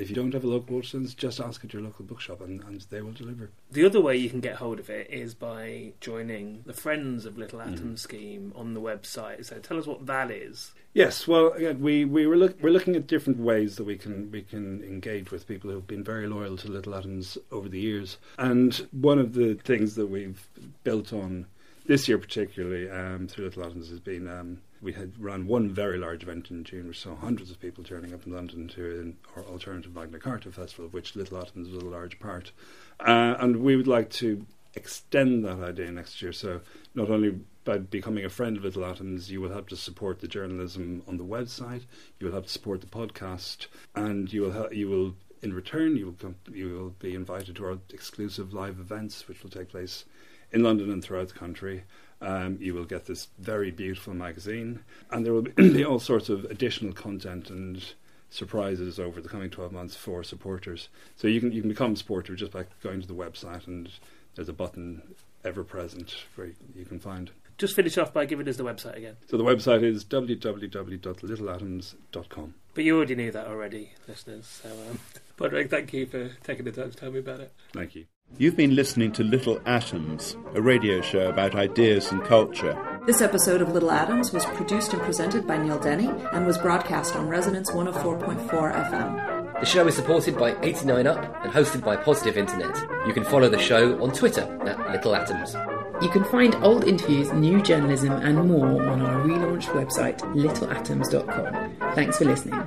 [0.00, 2.80] if you don't have a local Waterstones, just ask at your local bookshop and, and,
[2.90, 3.50] they will deliver.
[3.70, 7.36] The other way you can get hold of it is by joining the Friends of
[7.36, 7.98] Little Atom mm.
[7.98, 9.44] scheme on the website.
[9.44, 10.72] So tell us what that is.
[10.94, 14.30] Yes, well, again, we we were look, we're looking at different ways that we can
[14.32, 18.16] we can engage with people who've been very loyal to Little Atoms over the years,
[18.38, 20.48] and one of the things that we've
[20.82, 21.46] built on
[21.90, 25.98] this year, particularly um, through Little Atoms, has been um, we had run one very
[25.98, 29.42] large event in June, which saw hundreds of people turning up in London to our
[29.42, 32.52] alternative Magna Carta festival, of which Little Atoms was a large part.
[33.00, 36.32] Uh, and we would like to extend that idea next year.
[36.32, 36.60] So
[36.94, 40.28] not only by becoming a friend of Little Atoms, you will have to support the
[40.28, 41.86] journalism on the website,
[42.20, 43.66] you will have to support the podcast,
[43.96, 47.56] and you will ha- you will in return you will come, you will be invited
[47.56, 50.04] to our exclusive live events, which will take place
[50.52, 51.84] in London and throughout the country.
[52.22, 54.80] Um, you will get this very beautiful magazine,
[55.10, 57.82] and there will be all sorts of additional content and
[58.28, 60.88] surprises over the coming 12 months for supporters.
[61.16, 63.88] So you can you can become a supporter just by going to the website, and
[64.34, 67.30] there's a button ever present where you can find.
[67.58, 69.16] Just finish off by giving us the website again.
[69.28, 72.54] So the website is www.littleatoms.com.
[72.72, 74.46] But you already knew that already, listeners.
[74.46, 74.98] So, um,
[75.36, 77.52] Padraig, thank you for taking the time to tell me about it.
[77.74, 78.06] Thank you.
[78.38, 82.76] You've been listening to Little Atoms, a radio show about ideas and culture.
[83.06, 87.16] This episode of Little Atoms was produced and presented by Neil Denny and was broadcast
[87.16, 89.60] on Resonance 104.4 FM.
[89.60, 92.76] The show is supported by 89UP and hosted by Positive Internet.
[93.06, 95.54] You can follow the show on Twitter at Little Atoms.
[96.02, 101.94] You can find old interviews, new journalism, and more on our relaunched website, littleatoms.com.
[101.94, 102.66] Thanks for listening.